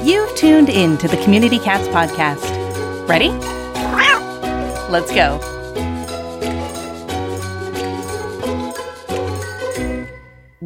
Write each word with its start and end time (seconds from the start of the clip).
You've 0.05 0.36
tuned 0.36 0.69
in 0.69 0.97
to 0.98 1.08
the 1.08 1.20
Community 1.25 1.58
Cats 1.58 1.89
Podcast. 1.89 3.08
Ready? 3.08 3.33
Let's 4.89 5.12
go. 5.12 5.56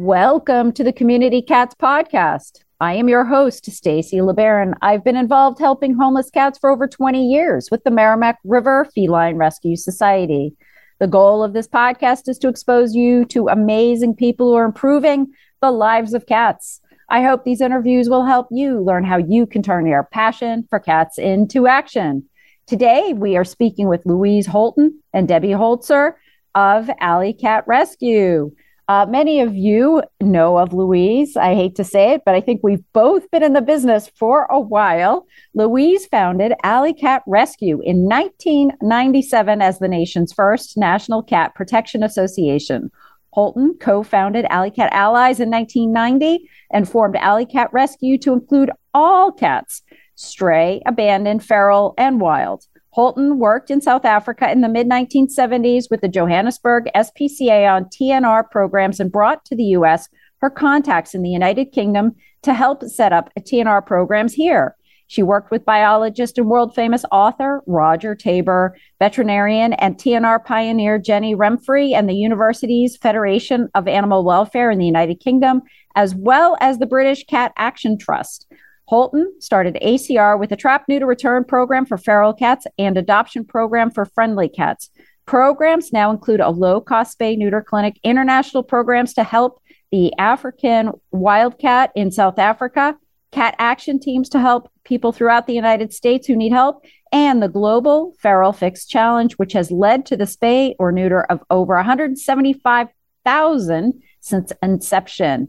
Welcome 0.03 0.71
to 0.71 0.83
the 0.83 0.91
Community 0.91 1.43
Cats 1.43 1.75
Podcast. 1.75 2.63
I 2.79 2.95
am 2.95 3.07
your 3.07 3.23
host, 3.23 3.69
Stacy 3.69 4.17
LeBaron. 4.17 4.73
I've 4.81 5.03
been 5.03 5.15
involved 5.15 5.59
helping 5.59 5.93
homeless 5.93 6.31
cats 6.31 6.57
for 6.57 6.71
over 6.71 6.87
20 6.87 7.23
years 7.23 7.69
with 7.69 7.83
the 7.83 7.91
Merrimack 7.91 8.39
River 8.43 8.87
Feline 8.95 9.35
Rescue 9.35 9.75
Society. 9.75 10.55
The 10.99 11.05
goal 11.05 11.43
of 11.43 11.53
this 11.53 11.67
podcast 11.67 12.27
is 12.27 12.39
to 12.39 12.47
expose 12.47 12.95
you 12.95 13.25
to 13.25 13.49
amazing 13.49 14.15
people 14.15 14.47
who 14.47 14.55
are 14.55 14.65
improving 14.65 15.27
the 15.61 15.69
lives 15.69 16.15
of 16.15 16.25
cats. 16.25 16.81
I 17.09 17.21
hope 17.21 17.43
these 17.43 17.61
interviews 17.61 18.09
will 18.09 18.25
help 18.25 18.47
you 18.49 18.81
learn 18.81 19.03
how 19.03 19.17
you 19.17 19.45
can 19.45 19.61
turn 19.61 19.85
your 19.85 20.09
passion 20.11 20.65
for 20.67 20.79
cats 20.79 21.19
into 21.19 21.67
action. 21.67 22.27
Today, 22.65 23.13
we 23.13 23.37
are 23.37 23.45
speaking 23.45 23.87
with 23.87 24.07
Louise 24.07 24.47
Holton 24.47 24.99
and 25.13 25.27
Debbie 25.27 25.49
Holzer 25.49 26.13
of 26.55 26.89
Alley 26.99 27.33
Cat 27.33 27.65
Rescue. 27.67 28.51
Uh, 28.91 29.05
many 29.05 29.39
of 29.39 29.55
you 29.55 30.03
know 30.19 30.57
of 30.57 30.73
Louise. 30.73 31.37
I 31.37 31.55
hate 31.55 31.75
to 31.75 31.83
say 31.85 32.11
it, 32.11 32.23
but 32.25 32.35
I 32.35 32.41
think 32.41 32.59
we've 32.61 32.83
both 32.91 33.31
been 33.31 33.41
in 33.41 33.53
the 33.53 33.61
business 33.61 34.11
for 34.17 34.47
a 34.51 34.59
while. 34.59 35.25
Louise 35.53 36.05
founded 36.07 36.51
Alley 36.63 36.93
Cat 36.93 37.23
Rescue 37.25 37.79
in 37.85 38.03
1997 38.03 39.61
as 39.61 39.79
the 39.79 39.87
nation's 39.87 40.33
first 40.33 40.75
national 40.75 41.23
cat 41.23 41.55
protection 41.55 42.03
association. 42.03 42.91
Holton 43.31 43.77
co 43.79 44.03
founded 44.03 44.43
Alley 44.49 44.71
Cat 44.71 44.91
Allies 44.91 45.39
in 45.39 45.49
1990 45.49 46.49
and 46.71 46.85
formed 46.85 47.15
Alley 47.15 47.45
Cat 47.45 47.69
Rescue 47.71 48.17
to 48.17 48.33
include 48.33 48.71
all 48.93 49.31
cats 49.31 49.83
stray, 50.15 50.81
abandoned, 50.85 51.45
feral, 51.45 51.93
and 51.97 52.19
wild. 52.19 52.65
Holton 52.93 53.39
worked 53.39 53.71
in 53.71 53.79
South 53.79 54.03
Africa 54.03 54.51
in 54.51 54.61
the 54.61 54.67
mid 54.67 54.87
1970s 54.87 55.89
with 55.89 56.01
the 56.01 56.09
Johannesburg 56.09 56.89
SPCA 56.93 57.71
on 57.71 57.85
TNR 57.85 58.49
programs 58.51 58.99
and 58.99 59.11
brought 59.11 59.45
to 59.45 59.55
the 59.55 59.63
US 59.77 60.09
her 60.41 60.49
contacts 60.49 61.15
in 61.15 61.21
the 61.21 61.29
United 61.29 61.71
Kingdom 61.71 62.15
to 62.41 62.53
help 62.53 62.83
set 62.83 63.13
up 63.13 63.29
TNR 63.39 63.85
programs 63.85 64.33
here. 64.33 64.75
She 65.07 65.23
worked 65.23 65.51
with 65.51 65.65
biologist 65.65 66.37
and 66.37 66.47
world 66.47 66.73
famous 66.73 67.03
author 67.11 67.61
Roger 67.67 68.15
Tabor, 68.15 68.77
veterinarian 68.99 69.73
and 69.73 69.97
TNR 69.97 70.43
pioneer 70.43 70.97
Jenny 70.97 71.35
Remfry, 71.35 71.93
and 71.93 72.07
the 72.07 72.15
Universities 72.15 72.97
Federation 72.97 73.69
of 73.75 73.87
Animal 73.87 74.23
Welfare 74.23 74.71
in 74.71 74.79
the 74.79 74.85
United 74.85 75.19
Kingdom, 75.19 75.63
as 75.95 76.15
well 76.15 76.57
as 76.61 76.79
the 76.79 76.85
British 76.85 77.25
Cat 77.25 77.51
Action 77.57 77.97
Trust. 77.97 78.51
Holton 78.91 79.33
started 79.39 79.79
ACR 79.81 80.37
with 80.37 80.51
a 80.51 80.57
trap 80.57 80.83
neuter 80.89 81.05
return 81.05 81.45
program 81.45 81.85
for 81.85 81.97
feral 81.97 82.33
cats 82.33 82.67
and 82.77 82.97
adoption 82.97 83.45
program 83.45 83.89
for 83.89 84.03
friendly 84.03 84.49
cats. 84.49 84.89
Programs 85.25 85.93
now 85.93 86.11
include 86.11 86.41
a 86.41 86.49
low 86.49 86.81
cost 86.81 87.17
spay 87.17 87.37
neuter 87.37 87.61
clinic, 87.61 87.97
international 88.03 88.63
programs 88.63 89.13
to 89.13 89.23
help 89.23 89.61
the 89.93 90.11
African 90.17 90.91
wildcat 91.11 91.93
in 91.95 92.11
South 92.11 92.37
Africa, 92.37 92.97
cat 93.31 93.55
action 93.59 93.97
teams 93.97 94.27
to 94.27 94.41
help 94.41 94.69
people 94.83 95.13
throughout 95.13 95.47
the 95.47 95.55
United 95.55 95.93
States 95.93 96.27
who 96.27 96.35
need 96.35 96.51
help, 96.51 96.83
and 97.13 97.41
the 97.41 97.47
Global 97.47 98.13
Feral 98.19 98.51
Fix 98.51 98.85
Challenge, 98.85 99.31
which 99.35 99.53
has 99.53 99.71
led 99.71 100.05
to 100.07 100.17
the 100.17 100.25
spay 100.25 100.75
or 100.79 100.91
neuter 100.91 101.21
of 101.21 101.39
over 101.49 101.75
175,000 101.75 104.03
since 104.19 104.51
inception. 104.61 105.47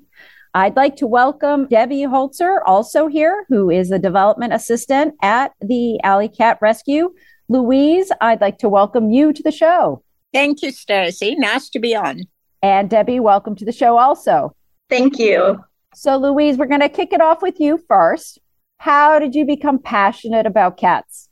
I'd 0.55 0.77
like 0.77 0.97
to 0.97 1.07
welcome 1.07 1.67
Debbie 1.67 2.03
Holzer, 2.03 2.59
also 2.67 3.07
here, 3.07 3.47
who 3.49 3.71
is 3.71 3.91
a 3.91 3.99
development 3.99 4.53
assistant 4.53 5.15
at 5.23 5.53
the 5.63 5.99
Alley 6.03 6.29
Cat 6.29 6.59
Rescue. 6.61 7.15
Louise, 7.49 8.13
I'd 8.21 8.43
like 8.43 8.59
to 8.59 8.69
welcome 8.69 9.11
you 9.11 9.33
to 9.33 9.43
the 9.43 9.51
show. 9.51 10.03
Thank 10.31 10.61
you, 10.61 10.71
Stacy. 10.71 11.37
Nice 11.37 11.71
to 11.71 11.79
be 11.79 11.97
on. 11.97 12.25
And 12.63 12.91
Debbie, 12.91 13.19
welcome 13.19 13.57
to 13.57 13.65
the 13.65 13.73
show 13.73 13.97
also. 13.97 14.55
Thank 14.91 15.19
you. 15.19 15.65
So, 15.95 16.19
Louise, 16.19 16.59
we're 16.59 16.67
going 16.67 16.81
to 16.81 16.89
kick 16.91 17.15
it 17.15 17.23
off 17.23 17.41
with 17.41 17.59
you 17.59 17.83
first. 17.89 18.39
How 18.77 19.19
did 19.19 19.35
you 19.35 19.47
become 19.47 19.79
passionate 19.79 20.45
about 20.45 20.77
cats? 20.77 21.31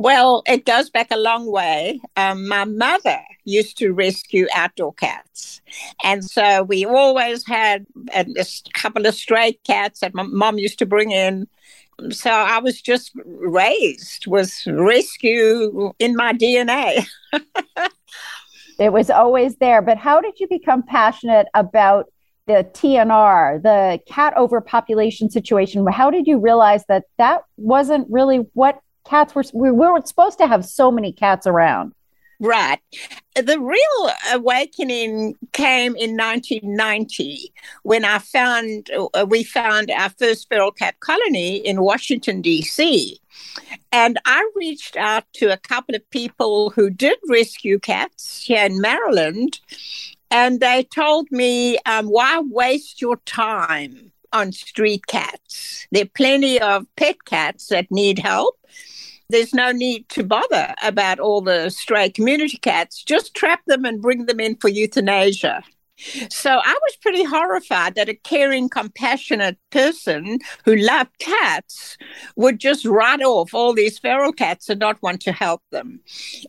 Well, 0.00 0.42
it 0.46 0.64
goes 0.64 0.88
back 0.88 1.08
a 1.10 1.18
long 1.18 1.52
way. 1.52 2.00
Um, 2.16 2.48
my 2.48 2.64
mother 2.64 3.20
used 3.44 3.76
to 3.76 3.92
rescue 3.92 4.46
outdoor 4.54 4.94
cats. 4.94 5.60
And 6.02 6.24
so 6.24 6.62
we 6.62 6.86
always 6.86 7.46
had 7.46 7.84
a, 8.14 8.24
a 8.38 8.46
couple 8.72 9.04
of 9.04 9.14
stray 9.14 9.58
cats 9.66 10.00
that 10.00 10.14
my 10.14 10.22
mom 10.22 10.56
used 10.56 10.78
to 10.78 10.86
bring 10.86 11.10
in. 11.10 11.46
So 12.12 12.30
I 12.30 12.60
was 12.60 12.80
just 12.80 13.12
raised 13.26 14.26
with 14.26 14.50
rescue 14.66 15.92
in 15.98 16.16
my 16.16 16.32
DNA. 16.32 17.06
it 18.78 18.94
was 18.94 19.10
always 19.10 19.56
there. 19.56 19.82
But 19.82 19.98
how 19.98 20.22
did 20.22 20.40
you 20.40 20.48
become 20.48 20.82
passionate 20.82 21.46
about 21.52 22.10
the 22.46 22.66
TNR, 22.72 23.62
the 23.62 24.00
cat 24.10 24.32
overpopulation 24.38 25.28
situation? 25.28 25.86
How 25.88 26.10
did 26.10 26.26
you 26.26 26.38
realize 26.38 26.86
that 26.88 27.04
that 27.18 27.42
wasn't 27.58 28.06
really 28.10 28.46
what 28.54 28.80
cats 29.06 29.34
were 29.34 29.44
we 29.54 29.70
weren't 29.70 30.08
supposed 30.08 30.38
to 30.38 30.46
have 30.46 30.64
so 30.64 30.90
many 30.90 31.12
cats 31.12 31.46
around. 31.46 31.94
Right. 32.42 32.80
The 33.34 33.60
real 33.60 34.12
awakening 34.32 35.36
came 35.52 35.94
in 35.94 36.16
1990 36.16 37.52
when 37.82 38.04
i 38.04 38.18
found 38.18 38.90
uh, 39.14 39.26
we 39.28 39.44
found 39.44 39.90
our 39.90 40.10
first 40.10 40.48
feral 40.48 40.72
cat 40.72 40.98
colony 41.00 41.56
in 41.56 41.82
washington 41.82 42.40
d.c 42.40 43.18
and 43.92 44.18
i 44.24 44.50
reached 44.54 44.96
out 44.96 45.24
to 45.34 45.52
a 45.52 45.56
couple 45.58 45.94
of 45.94 46.10
people 46.10 46.70
who 46.70 46.90
did 46.90 47.18
rescue 47.28 47.78
cats 47.78 48.42
here 48.42 48.64
in 48.64 48.80
maryland 48.80 49.60
and 50.30 50.60
they 50.60 50.84
told 50.84 51.30
me 51.30 51.78
um, 51.86 52.06
why 52.06 52.40
waste 52.40 53.00
your 53.00 53.16
time 53.26 54.12
on 54.32 54.52
street 54.52 55.06
cats? 55.06 55.86
There 55.90 56.04
are 56.04 56.14
plenty 56.14 56.60
of 56.60 56.86
pet 56.96 57.24
cats 57.24 57.66
that 57.68 57.90
need 57.90 58.20
help 58.20 58.56
there's 59.30 59.54
no 59.54 59.72
need 59.72 60.08
to 60.10 60.22
bother 60.22 60.74
about 60.82 61.20
all 61.20 61.40
the 61.40 61.70
stray 61.70 62.10
community 62.10 62.58
cats. 62.58 63.02
Just 63.02 63.34
trap 63.34 63.60
them 63.66 63.84
and 63.84 64.02
bring 64.02 64.26
them 64.26 64.40
in 64.40 64.56
for 64.56 64.68
euthanasia. 64.68 65.62
So 66.30 66.50
I 66.50 66.78
was 66.82 66.96
pretty 67.02 67.24
horrified 67.24 67.94
that 67.94 68.08
a 68.08 68.14
caring, 68.14 68.68
compassionate 68.68 69.58
person 69.70 70.38
who 70.64 70.76
loved 70.76 71.18
cats 71.18 71.98
would 72.36 72.58
just 72.58 72.86
write 72.86 73.20
off 73.20 73.52
all 73.52 73.74
these 73.74 73.98
feral 73.98 74.32
cats 74.32 74.70
and 74.70 74.80
not 74.80 75.02
want 75.02 75.20
to 75.22 75.32
help 75.32 75.62
them. 75.70 76.00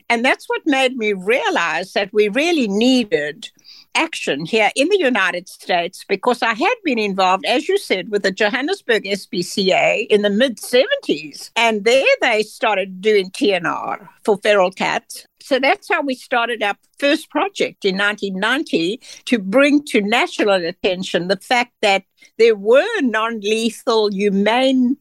And 0.10 0.24
that's 0.24 0.48
what 0.48 0.62
made 0.66 0.96
me 0.96 1.14
realize 1.14 1.92
that 1.94 2.14
we 2.14 2.30
really 2.30 2.68
needed 2.70 3.52
action 3.96 4.46
here 4.46 4.72
in 4.76 4.88
the 4.90 5.00
United 5.00 5.48
States 5.48 6.06
because 6.08 6.42
I 6.42 6.54
had 6.54 6.76
been 6.84 7.00
involved, 7.00 7.46
as 7.46 7.68
you 7.68 7.78
said, 7.78 8.10
with 8.10 8.24
the 8.24 8.32
Johannesburg 8.32 9.04
SPCA 9.04 10.08
in 10.08 10.22
the 10.22 10.30
mid 10.30 10.58
70s. 10.58 11.52
And 11.56 11.84
there 11.84 12.06
they 12.22 12.44
started 12.44 13.02
doing 13.02 13.32
TNR 13.32 14.08
for 14.24 14.38
feral 14.38 14.72
cats. 14.72 15.26
So 15.42 15.60
that's 15.60 15.90
how 15.90 16.02
we 16.02 16.16
started 16.16 16.62
our 16.64 16.76
first 17.00 17.30
project 17.30 17.84
in 17.84 17.98
1990 17.98 19.02
to 19.26 19.40
bring 19.40 19.84
to 19.86 20.02
national 20.02 20.66
attention 20.66 21.28
the 21.28 21.38
fact 21.38 21.74
that 21.82 22.04
there 22.38 22.56
were 22.56 23.02
non 23.02 23.40
lethal, 23.40 24.12
humane 24.12 24.98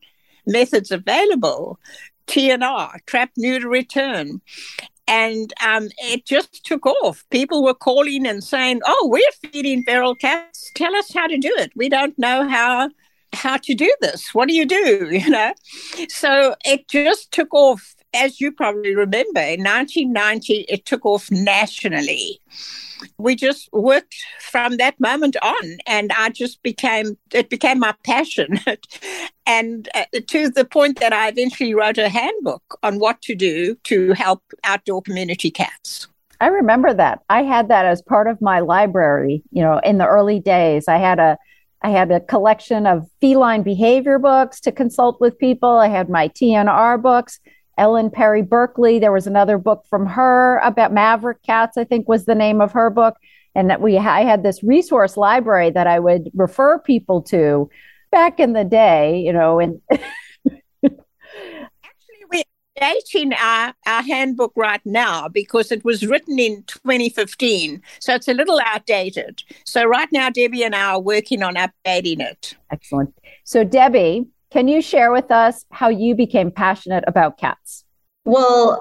methods 0.47 0.91
available 0.91 1.79
TNR, 2.27 3.05
trap, 3.07 3.31
neuter, 3.37 3.69
return 3.69 4.41
and 5.07 5.53
um, 5.65 5.89
it 5.99 6.27
just 6.27 6.65
took 6.65 6.87
off. 6.87 7.25
People 7.31 7.63
were 7.63 7.75
calling 7.75 8.27
and 8.27 8.43
saying, 8.43 8.81
"Oh, 8.87 9.09
we're 9.11 9.51
feeding 9.51 9.83
feral 9.83 10.15
cats. 10.15 10.71
Tell 10.75 10.95
us 10.97 11.13
how 11.13 11.27
to 11.27 11.39
do 11.39 11.55
it. 11.59 11.73
We 11.75 11.89
don't 11.89 12.19
know 12.19 12.49
how 12.49 12.91
how 13.33 13.57
to 13.59 13.75
do 13.75 13.93
this. 14.01 14.35
What 14.35 14.49
do 14.49 14.55
you 14.55 14.67
do?" 14.67 15.09
You 15.13 15.31
know, 15.31 15.53
so 16.09 16.55
it 16.65 16.89
just 16.89 17.33
took 17.33 17.53
off. 17.53 17.95
As 18.15 18.41
you 18.41 18.53
probably 18.53 18.95
remember, 18.95 19.41
in 19.41 19.63
1990, 19.63 20.67
it 20.69 20.85
took 20.85 21.07
off 21.07 21.31
nationally. 21.31 22.41
We 23.19 23.37
just 23.37 23.69
worked 23.73 24.15
from 24.41 24.77
that 24.77 24.99
moment 25.01 25.37
on 25.43 25.79
and 25.87 26.13
i 26.19 26.29
just 26.29 26.63
became 26.63 27.17
it 27.33 27.49
became 27.49 27.79
my 27.79 27.95
passion. 28.05 28.61
And 29.47 29.89
uh, 29.97 30.05
to 30.29 30.49
the 30.51 30.65
point 30.65 31.01
that 31.01 31.13
i 31.13 31.29
eventually 31.29 31.75
wrote 31.75 31.99
a 31.99 32.09
handbook 32.09 32.79
on 32.83 32.99
what 32.99 33.21
to 33.23 33.35
do 33.35 33.75
to 33.85 34.13
help 34.13 34.43
outdoor 34.65 35.03
community 35.03 35.51
cats. 35.51 36.07
I 36.41 36.47
remember 36.49 36.95
that. 36.95 37.21
I 37.29 37.43
had 37.43 37.69
that 37.69 37.85
as 37.85 38.01
part 38.01 38.27
of 38.27 38.41
my 38.41 38.61
library 38.61 39.43
you 39.51 39.63
know 39.63 39.81
in 39.83 39.99
the 39.99 40.07
early 40.07 40.41
days. 40.41 40.89
I 40.89 40.99
had 40.99 41.19
a 41.19 41.39
I 41.83 41.91
had 41.91 42.11
a 42.11 42.21
collection 42.21 42.87
of 42.87 43.09
feline 43.21 43.63
behavior 43.63 44.19
books 44.19 44.61
to 44.61 44.73
consult 44.73 45.21
with 45.21 45.39
people. 45.39 45.71
I 45.71 45.89
had 45.89 46.09
my 46.09 46.29
TNR 46.29 47.01
books. 47.01 47.41
Ellen 47.81 48.11
Perry 48.11 48.43
Berkeley. 48.43 48.99
There 48.99 49.11
was 49.11 49.27
another 49.27 49.57
book 49.57 49.87
from 49.89 50.07
her 50.07 50.59
about 50.59 50.93
Maverick 50.93 51.43
Cats, 51.43 51.79
I 51.79 51.85
think 51.85 52.07
was 52.07 52.27
the 52.27 52.35
name 52.35 52.61
of 52.61 52.73
her 52.73 52.91
book. 52.91 53.17
And 53.55 53.71
that 53.71 53.81
we 53.81 53.99
I 53.99 54.21
had 54.21 54.45
this 54.45 54.63
resource 54.63 55.17
library 55.17 55.71
that 55.71 55.89
I 55.89 55.99
would 55.99 56.31
refer 56.35 56.79
people 56.79 57.23
to 57.23 57.69
back 58.13 58.39
in 58.39 58.53
the 58.53 58.65
day, 58.65 59.21
you 59.21 59.33
know, 59.33 59.59
and 59.59 59.81
actually 59.91 60.93
we're 62.31 62.45
dating 62.77 63.33
our, 63.33 63.73
our 63.87 64.03
handbook 64.03 64.53
right 64.55 64.83
now 64.85 65.27
because 65.27 65.73
it 65.73 65.85
was 65.85 66.07
written 66.07 66.39
in 66.39 66.63
2015. 66.65 67.83
So 67.99 68.15
it's 68.15 68.29
a 68.29 68.35
little 68.35 68.61
outdated. 68.65 69.43
So 69.65 69.85
right 69.85 70.09
now 70.13 70.31
Debbie 70.31 70.63
and 70.63 70.75
I 70.77 70.93
are 70.93 71.01
working 71.01 71.43
on 71.43 71.55
updating 71.55 72.21
it. 72.21 72.55
Excellent. 72.71 73.15
So 73.45 73.65
Debbie, 73.65 74.27
can 74.51 74.69
you 74.69 74.83
share 74.83 75.13
with 75.13 75.31
us 75.31 75.65
how 75.71 75.89
you 75.89 76.15
became 76.15 76.51
passionate 76.51 77.05
about 77.07 77.39
cats? 77.39 77.85
Well, 78.25 78.81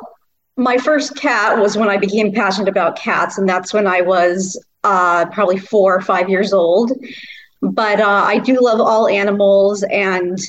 my 0.58 0.78
first 0.78 1.16
cat 1.16 1.58
was 1.60 1.78
when 1.78 1.90
I 1.90 1.98
became 1.98 2.34
passionate 2.34 2.68
about 2.68 2.98
cats, 2.98 3.38
and 3.38 3.48
that's 3.48 3.74
when 3.74 3.88
I 3.88 4.02
was 4.02 4.62
uh, 4.84 5.26
probably 5.28 5.58
four 5.58 5.96
or 5.96 6.02
five 6.02 6.30
years 6.30 6.54
old. 6.54 6.92
But 7.62 8.00
uh, 8.00 8.24
I 8.26 8.40
do 8.40 8.60
love 8.62 8.80
all 8.80 9.08
animals 9.08 9.84
and, 9.84 10.40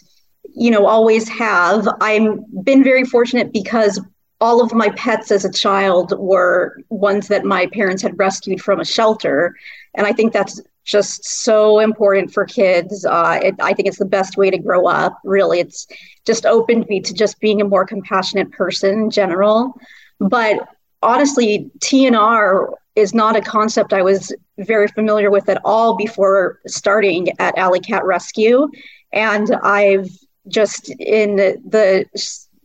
you 0.54 0.70
know, 0.70 0.86
always 0.86 1.28
have. 1.28 1.88
I've 2.00 2.38
been 2.64 2.84
very 2.84 3.04
fortunate 3.04 3.52
because 3.52 4.00
all 4.40 4.62
of 4.62 4.72
my 4.72 4.90
pets 4.90 5.30
as 5.30 5.44
a 5.44 5.52
child 5.52 6.14
were 6.18 6.78
ones 6.88 7.28
that 7.28 7.44
my 7.44 7.66
parents 7.66 8.02
had 8.02 8.18
rescued 8.18 8.62
from 8.62 8.80
a 8.80 8.84
shelter. 8.84 9.56
And 9.94 10.06
I 10.06 10.12
think 10.12 10.32
that's 10.32 10.60
just 10.90 11.24
so 11.24 11.78
important 11.78 12.32
for 12.32 12.44
kids. 12.44 13.04
Uh, 13.04 13.38
it, 13.42 13.54
I 13.60 13.72
think 13.72 13.88
it's 13.88 13.98
the 13.98 14.04
best 14.04 14.36
way 14.36 14.50
to 14.50 14.58
grow 14.58 14.86
up. 14.86 15.18
Really, 15.24 15.60
it's 15.60 15.86
just 16.26 16.44
opened 16.46 16.88
me 16.88 17.00
to 17.00 17.14
just 17.14 17.40
being 17.40 17.60
a 17.60 17.64
more 17.64 17.86
compassionate 17.86 18.50
person 18.50 18.90
in 18.98 19.10
general. 19.10 19.74
But 20.18 20.68
honestly, 21.02 21.70
TNR 21.78 22.72
is 22.96 23.14
not 23.14 23.36
a 23.36 23.40
concept 23.40 23.92
I 23.92 24.02
was 24.02 24.34
very 24.58 24.88
familiar 24.88 25.30
with 25.30 25.48
at 25.48 25.60
all 25.64 25.96
before 25.96 26.60
starting 26.66 27.28
at 27.38 27.56
Alley 27.56 27.80
Cat 27.80 28.04
Rescue, 28.04 28.68
and 29.12 29.50
I've 29.62 30.10
just 30.48 30.90
in 30.98 31.36
the, 31.36 31.56
the 31.66 32.06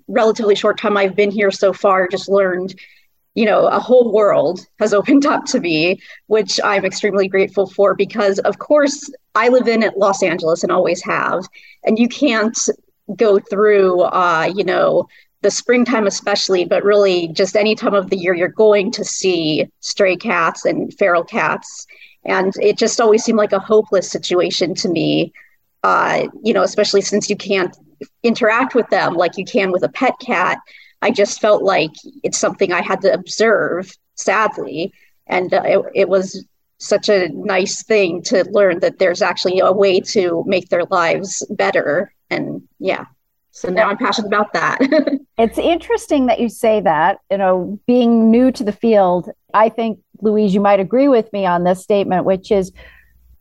relatively 0.07 0.56
short 0.56 0.80
time 0.80 0.98
I've 0.98 1.16
been 1.16 1.31
here 1.31 1.51
so 1.51 1.74
far, 1.74 2.07
just 2.07 2.30
learned 2.30 2.75
you 3.35 3.45
know, 3.45 3.67
a 3.67 3.79
whole 3.79 4.11
world 4.11 4.65
has 4.79 4.93
opened 4.99 5.25
up 5.25 5.45
to 5.45 5.59
me, 5.59 5.99
which 6.27 6.59
I'm 6.63 6.85
extremely 6.85 7.27
grateful 7.27 7.67
for 7.67 7.93
because, 7.93 8.39
of 8.39 8.57
course, 8.57 9.09
I 9.35 9.49
live 9.49 9.67
in 9.67 9.89
Los 9.95 10.23
Angeles 10.23 10.63
and 10.63 10.71
always 10.71 11.03
have. 11.03 11.45
And 11.83 11.99
you 11.99 12.07
can't 12.07 12.57
go 13.15 13.37
through, 13.37 14.01
uh, 14.01 14.51
you 14.55 14.63
know, 14.63 15.07
the 15.41 15.51
springtime, 15.51 16.07
especially, 16.07 16.65
but 16.65 16.83
really 16.83 17.27
just 17.27 17.55
any 17.55 17.75
time 17.75 17.93
of 17.93 18.09
the 18.09 18.17
year, 18.17 18.33
you're 18.33 18.47
going 18.47 18.89
to 18.91 19.05
see 19.05 19.69
stray 19.79 20.15
cats 20.15 20.65
and 20.65 20.91
feral 20.95 21.23
cats. 21.23 21.85
And 22.23 22.51
it 22.59 22.79
just 22.79 22.99
always 22.99 23.23
seemed 23.23 23.37
like 23.37 23.51
a 23.51 23.59
hopeless 23.59 24.09
situation 24.09 24.73
to 24.75 24.89
me, 24.89 25.33
uh, 25.83 26.27
you 26.41 26.51
know, 26.51 26.63
especially 26.63 27.01
since 27.01 27.29
you 27.29 27.35
can't 27.35 27.77
interact 28.23 28.73
with 28.73 28.89
them 28.89 29.13
like 29.13 29.37
you 29.37 29.45
can 29.45 29.71
with 29.71 29.83
a 29.83 29.89
pet 29.89 30.15
cat 30.19 30.57
I 31.06 31.12
just 31.12 31.40
felt 31.40 31.62
like 31.62 31.92
it's 32.24 32.40
something 32.40 32.74
I 32.74 32.81
had 32.81 33.02
to 33.02 33.13
observe, 33.13 33.96
sadly. 34.16 34.92
And 35.28 35.54
uh, 35.54 35.62
it, 35.63 35.86
it 35.94 36.10
was 36.10 36.44
such 36.80 37.10
a 37.10 37.30
nice 37.30 37.84
thing 37.84 38.24
to 38.24 38.44
learn 38.50 38.80
that 38.80 38.98
there's 38.98 39.22
actually 39.22 39.60
a 39.60 39.72
way 39.72 40.00
to 40.00 40.44
make 40.48 40.69
their 40.69 40.86
lives 40.86 41.46
better. 41.52 42.12
And 42.31 42.68
yeah, 42.80 43.06
so 43.52 43.69
now 43.69 43.88
I'm 43.88 43.98
passionate 43.98 44.30
about 44.30 44.52
that. 44.54 44.80
it's 45.38 45.60
interesting 45.60 46.25
that 46.25 46.40
you 46.40 46.50
say 46.50 46.81
that. 46.81 47.19
You 47.30 47.38
know, 47.38 47.80
being 47.86 48.31
new 48.31 48.52
to 48.54 48.63
the 48.63 48.72
field, 48.72 49.30
I 49.54 49.69
think, 49.69 50.00
Louise, 50.22 50.56
you 50.56 50.60
might 50.60 50.80
agree 50.80 51.07
with 51.07 51.31
me 51.31 51.46
on 51.46 51.66
this 51.66 51.84
statement, 51.84 52.25
which 52.25 52.52
is 52.52 52.72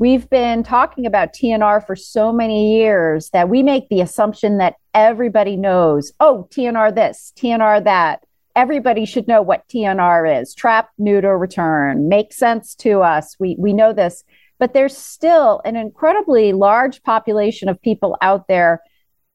We've 0.05 0.29
been 0.29 0.63
talking 0.63 1.07
about 1.07 1.33
TNR 1.33 1.87
for 1.87 1.97
so 1.97 2.31
many 2.31 2.77
years 2.77 3.31
that 3.31 3.49
we 3.49 3.63
make 3.63 3.89
the 3.89 4.03
assumption 4.03 4.59
that 4.59 4.75
everybody 4.93 5.57
knows, 5.57 6.13
oh, 6.21 6.47
TNR 6.51 6.95
this, 6.95 7.33
TNR 7.39 7.85
that. 7.85 8.23
Everybody 8.55 9.07
should 9.07 9.27
know 9.27 9.41
what 9.41 9.67
TNR 9.69 10.43
is 10.43 10.53
trap, 10.53 10.91
neuter, 10.99 11.39
return. 11.39 12.07
Makes 12.07 12.37
sense 12.37 12.75
to 12.81 13.01
us. 13.01 13.35
We, 13.41 13.57
we 13.59 13.73
know 13.73 13.95
this. 13.95 14.25
But 14.59 14.75
there's 14.75 14.95
still 14.95 15.63
an 15.65 15.75
incredibly 15.75 16.53
large 16.53 17.03
population 17.03 17.71
of 17.71 17.81
people 17.81 18.19
out 18.21 18.47
there 18.47 18.83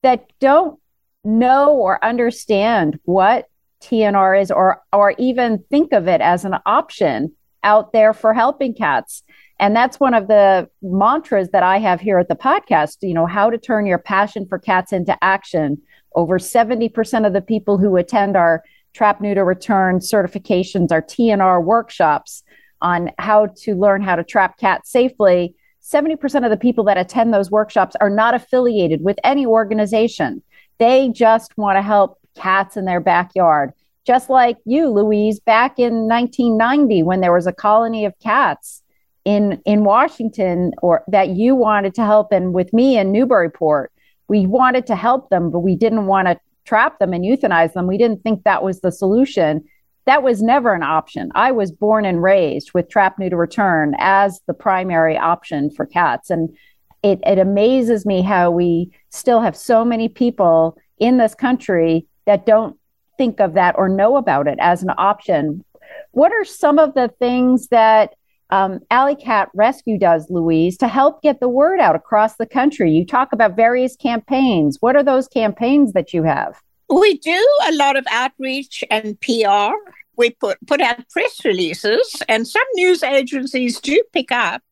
that 0.04 0.32
don't 0.40 0.80
know 1.24 1.72
or 1.72 2.06
understand 2.06 3.00
what 3.06 3.48
TNR 3.82 4.40
is 4.40 4.52
or, 4.52 4.84
or 4.94 5.16
even 5.18 5.64
think 5.72 5.94
of 5.94 6.08
it 6.08 6.22
as 6.22 6.46
an 6.46 6.58
option 6.68 7.32
out 7.64 7.92
there 7.92 8.14
for 8.14 8.36
helping 8.36 8.76
cats. 8.76 9.24
And 9.60 9.76
that's 9.76 10.00
one 10.00 10.14
of 10.14 10.28
the 10.28 10.70
mantras 10.82 11.50
that 11.50 11.64
I 11.64 11.80
have 11.80 12.00
here 12.00 12.18
at 12.18 12.30
the 12.30 12.36
podcast, 12.36 12.98
you 13.02 13.14
know, 13.14 13.26
how 13.26 13.50
to 13.50 13.58
turn 13.58 13.86
your 13.86 13.98
passion 13.98 14.46
for 14.48 14.58
cats 14.58 14.94
into 14.94 15.18
action. 15.22 15.82
Over 16.16 16.40
70% 16.40 17.28
of 17.28 17.34
the 17.34 17.42
people 17.42 17.78
who 17.78 17.98
attend 17.98 18.38
our 18.38 18.64
trap 18.94 19.20
neuter 19.22 19.44
return 19.44 20.00
certifications, 20.00 20.92
our 20.92 21.02
TNR 21.02 21.64
workshops 21.64 22.44
on 22.82 23.12
how 23.20 23.48
to 23.58 23.76
learn 23.76 24.02
how 24.02 24.16
to 24.16 24.24
trap 24.24 24.58
cats 24.58 24.90
safely. 24.90 25.54
70% 25.84 26.46
of 26.46 26.52
the 26.52 26.58
people 26.58 26.86
that 26.86 26.98
attend 26.98 27.34
those 27.34 27.52
workshops 27.52 27.96
are 28.00 28.10
not 28.10 28.34
affiliated 28.34 29.04
with 29.04 29.20
any 29.24 29.46
organization. 29.46 30.42
They 30.78 31.10
just 31.10 31.58
want 31.58 31.78
to 31.78 31.82
help 31.82 32.18
cats 32.36 32.78
in 32.78 32.86
their 32.86 33.02
backyard. 33.02 33.74
Just 34.06 34.30
like 34.30 34.58
you, 34.66 34.88
Louise, 34.88 35.40
back 35.42 35.78
in 35.78 36.08
1990 36.08 37.04
when 37.04 37.20
there 37.20 37.34
was 37.34 37.48
a 37.48 37.54
colony 37.54 38.06
of 38.06 38.18
cats 38.20 38.82
in 39.26 39.62
in 39.66 39.84
Washington 39.84 40.72
or 40.82 41.04
that 41.08 41.30
you 41.30 41.56
wanted 41.56 41.94
to 41.96 42.06
help 42.06 42.32
and 42.32 42.54
with 42.54 42.72
me 42.74 42.98
in 42.98 43.12
Newburyport. 43.12 43.92
We 44.28 44.46
wanted 44.46 44.86
to 44.88 44.96
help 44.96 45.30
them 45.30 45.52
but 45.52 45.60
we 45.60 45.76
didn't 45.76 46.06
want 46.06 46.28
to 46.28 46.40
trap 46.66 47.00
them 47.00 47.14
and 47.14 47.26
euthanize 47.26 47.74
them. 47.74 47.88
We 47.88 47.98
didn't 47.98 48.22
think 48.22 48.44
that 48.44 48.64
was 48.64 48.82
the 48.82 48.92
solution. 48.92 49.64
That 50.06 50.24
was 50.24 50.42
never 50.42 50.74
an 50.74 50.84
option. 50.84 51.32
I 51.36 51.52
was 51.52 51.72
born 51.72 52.06
and 52.06 52.22
raised 52.22 52.74
with 52.74 52.90
trap 52.90 53.18
neuter 53.18 53.38
return 53.38 53.96
as 53.98 54.40
the 54.48 54.54
primary 54.54 55.18
option 55.18 55.72
for 55.72 55.86
cats. 55.86 56.30
And 56.30 56.56
it, 57.04 57.20
it 57.26 57.40
amazes 57.40 58.06
me 58.06 58.22
how 58.22 58.52
we 58.52 58.92
still 59.10 59.42
have 59.42 59.56
so 59.56 59.84
many 59.84 60.10
people 60.10 60.78
in 61.00 61.18
this 61.18 61.34
country 61.34 62.06
that 62.26 62.46
don't 62.46 62.78
think 63.18 63.40
of 63.40 63.54
that 63.54 63.76
or 63.78 63.90
know 63.90 64.18
about 64.18 64.48
it 64.48 64.58
as 64.62 64.84
an 64.84 64.92
option. 64.98 65.64
What 66.12 66.32
are 66.32 66.46
some 66.46 66.78
of 66.78 66.94
the 66.94 67.12
things 67.20 67.68
that 67.70 68.14
um, 68.50 68.80
Alley 68.90 69.16
Cat 69.16 69.50
Rescue 69.54 69.98
does, 69.98 70.30
Louise, 70.30 70.78
to 70.78 70.88
help 70.88 71.22
get 71.22 71.40
the 71.40 71.50
word 71.50 71.80
out 71.80 71.96
across 71.96 72.36
the 72.36 72.46
country? 72.46 72.92
You 72.92 73.06
talk 73.06 73.32
about 73.32 73.56
various 73.56 73.96
campaigns. 73.96 74.78
What 74.80 74.96
are 74.96 75.04
those 75.04 75.28
campaigns 75.28 75.94
that 75.94 76.14
you 76.14 76.24
have? 76.24 76.60
We 76.90 77.18
do 77.20 77.48
a 77.68 77.74
lot 77.74 77.96
of 77.96 78.06
outreach 78.10 78.84
and 78.90 79.20
PR. 79.22 79.74
We 80.16 80.32
put, 80.32 80.58
put 80.66 80.82
out 80.82 81.08
press 81.10 81.46
releases, 81.46 82.22
and 82.28 82.48
some 82.48 82.66
news 82.74 83.04
agencies 83.04 83.80
do 83.80 84.02
pick 84.12 84.32
up. 84.32 84.64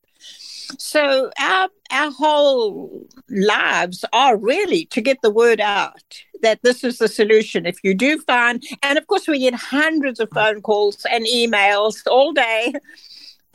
So 0.77 1.31
our 1.39 1.69
our 1.91 2.11
whole 2.11 3.07
lives 3.29 4.03
are 4.11 4.37
really 4.37 4.85
to 4.87 4.99
get 4.99 5.21
the 5.21 5.31
word 5.31 5.61
out 5.61 6.21
that 6.41 6.59
this 6.63 6.83
is 6.83 6.97
the 6.97 7.07
solution. 7.07 7.65
If 7.65 7.77
you 7.83 7.93
do 7.93 8.19
find, 8.19 8.61
and 8.83 8.97
of 8.97 9.07
course 9.07 9.27
we 9.27 9.39
get 9.39 9.53
hundreds 9.53 10.19
of 10.19 10.29
phone 10.33 10.61
calls 10.61 11.05
and 11.09 11.25
emails 11.25 12.05
all 12.05 12.33
day 12.33 12.73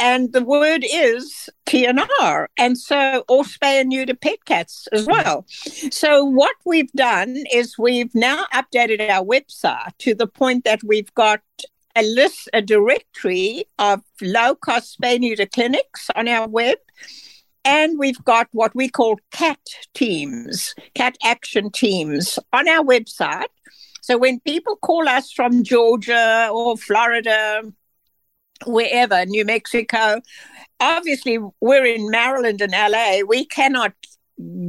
and 0.02 0.32
the 0.32 0.42
word 0.42 0.84
is 0.84 1.48
TNR, 1.66 2.48
and 2.58 2.76
so 2.76 3.24
or 3.28 3.44
spay 3.44 3.80
and 3.80 3.88
neuter 3.88 4.16
pet 4.16 4.44
cats 4.44 4.88
as 4.90 5.06
well. 5.06 5.44
So 5.46 6.24
what 6.24 6.56
we've 6.64 6.90
done 6.92 7.44
is 7.54 7.78
we've 7.78 8.12
now 8.12 8.46
updated 8.52 9.08
our 9.08 9.24
website 9.24 9.96
to 9.98 10.12
the 10.16 10.26
point 10.26 10.64
that 10.64 10.82
we've 10.82 11.14
got 11.14 11.40
a 11.94 12.02
list, 12.02 12.48
a 12.52 12.60
directory 12.60 13.64
of 13.78 14.02
low 14.20 14.56
cost 14.56 14.98
spay 15.00 15.20
neuter 15.20 15.46
clinics 15.46 16.10
on 16.16 16.26
our 16.26 16.48
web. 16.48 16.78
And 17.64 17.96
we've 17.96 18.24
got 18.24 18.48
what 18.50 18.74
we 18.74 18.88
call 18.88 19.20
cat 19.30 19.60
teams, 19.94 20.74
cat 20.96 21.16
action 21.22 21.70
teams 21.70 22.40
on 22.52 22.66
our 22.66 22.84
website. 22.84 23.52
So 24.00 24.18
when 24.18 24.40
people 24.40 24.74
call 24.74 25.08
us 25.08 25.30
from 25.30 25.62
Georgia 25.62 26.50
or 26.52 26.76
Florida 26.76 27.62
wherever, 28.66 29.24
New 29.26 29.44
Mexico. 29.44 30.20
Obviously, 30.80 31.38
we're 31.60 31.86
in 31.86 32.10
Maryland 32.10 32.60
and 32.60 32.72
LA. 32.72 33.20
We 33.26 33.44
cannot 33.44 33.92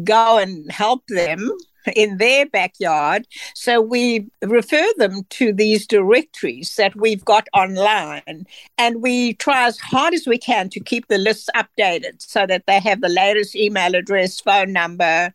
go 0.03 0.37
and 0.37 0.71
help 0.71 1.05
them 1.07 1.51
in 1.95 2.17
their 2.17 2.45
backyard. 2.45 3.27
So 3.55 3.81
we 3.81 4.29
refer 4.41 4.85
them 4.97 5.23
to 5.31 5.53
these 5.53 5.85
directories 5.87 6.75
that 6.75 6.95
we've 6.95 7.23
got 7.25 7.47
online. 7.53 8.45
And 8.77 9.01
we 9.01 9.33
try 9.35 9.65
as 9.65 9.79
hard 9.79 10.13
as 10.13 10.27
we 10.27 10.37
can 10.37 10.69
to 10.69 10.79
keep 10.79 11.07
the 11.07 11.17
lists 11.17 11.49
updated 11.55 12.21
so 12.21 12.45
that 12.47 12.65
they 12.67 12.79
have 12.79 13.01
the 13.01 13.09
latest 13.09 13.55
email 13.55 13.95
address, 13.95 14.39
phone 14.39 14.71
number, 14.71 15.33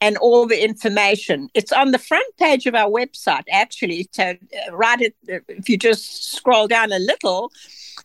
and 0.00 0.16
all 0.18 0.46
the 0.46 0.62
information. 0.62 1.48
It's 1.54 1.72
on 1.72 1.92
the 1.92 1.98
front 1.98 2.36
page 2.36 2.66
of 2.66 2.74
our 2.74 2.90
website, 2.90 3.44
actually. 3.50 4.08
So, 4.12 4.24
uh, 4.24 4.76
right 4.76 5.00
at, 5.00 5.12
if 5.26 5.68
you 5.68 5.78
just 5.78 6.34
scroll 6.34 6.66
down 6.66 6.92
a 6.92 6.98
little, 6.98 7.50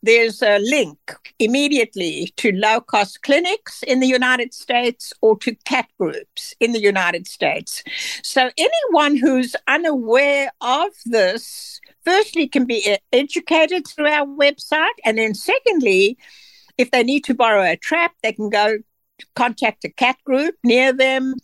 there's 0.04 0.42
a 0.42 0.60
link 0.60 0.98
immediately 1.40 2.34
to 2.38 2.52
low 2.52 2.82
cost 2.82 3.22
clinics 3.22 3.84
in 3.84 4.00
the 4.00 4.08
United 4.08 4.54
States 4.54 5.14
or 5.22 5.38
to 5.40 5.56
cat 5.66 5.88
groups 6.00 6.54
in 6.60 6.72
the 6.72 6.82
United 6.82 7.28
States. 7.28 7.84
So 8.24 8.50
anyone 8.58 9.18
who's 9.18 9.56
unaware 9.68 10.52
of 10.62 10.90
this, 11.06 11.80
firstly, 12.04 12.48
can 12.48 12.66
be 12.66 12.98
educated 13.12 13.88
through 13.88 14.08
our 14.08 14.26
website. 14.26 14.98
And 15.06 15.18
then, 15.18 15.34
secondly, 15.34 16.18
if 16.78 16.92
they 16.92 17.04
need 17.04 17.24
to 17.26 17.34
borrow 17.34 17.64
a 17.64 17.78
trap, 17.78 18.14
they 18.24 18.34
can 18.34 18.50
go 18.50 18.78
contact 19.36 19.86
a 19.86 19.90
cat 19.90 20.18
group 20.26 20.56
near 20.64 20.92
them 20.94 21.36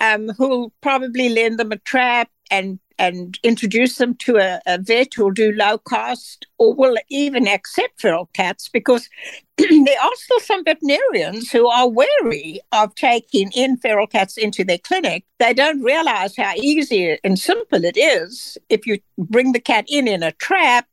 um, 0.00 0.28
who'll 0.36 0.72
probably 0.80 1.28
lend 1.28 1.58
them 1.58 1.72
a 1.72 1.78
trap 1.78 2.30
and 2.50 2.78
and 2.98 3.38
introduce 3.42 3.96
them 3.96 4.14
to 4.14 4.38
a, 4.38 4.60
a 4.66 4.78
vet 4.78 5.12
who'll 5.14 5.30
do 5.30 5.52
low 5.52 5.78
cost 5.78 6.46
or 6.58 6.74
will 6.74 6.96
even 7.08 7.46
accept 7.46 8.00
feral 8.00 8.28
cats 8.32 8.68
because 8.68 9.08
there 9.56 10.00
are 10.02 10.14
still 10.14 10.40
some 10.40 10.64
veterinarians 10.64 11.50
who 11.50 11.68
are 11.68 11.88
wary 11.88 12.60
of 12.72 12.94
taking 12.94 13.50
in 13.54 13.76
feral 13.76 14.06
cats 14.06 14.36
into 14.36 14.64
their 14.64 14.78
clinic. 14.78 15.24
They 15.38 15.52
don't 15.52 15.82
realize 15.82 16.36
how 16.36 16.54
easy 16.56 17.18
and 17.22 17.38
simple 17.38 17.84
it 17.84 17.96
is. 17.96 18.58
If 18.68 18.86
you 18.86 18.98
bring 19.18 19.52
the 19.52 19.60
cat 19.60 19.84
in 19.88 20.08
in 20.08 20.22
a 20.22 20.32
trap, 20.32 20.86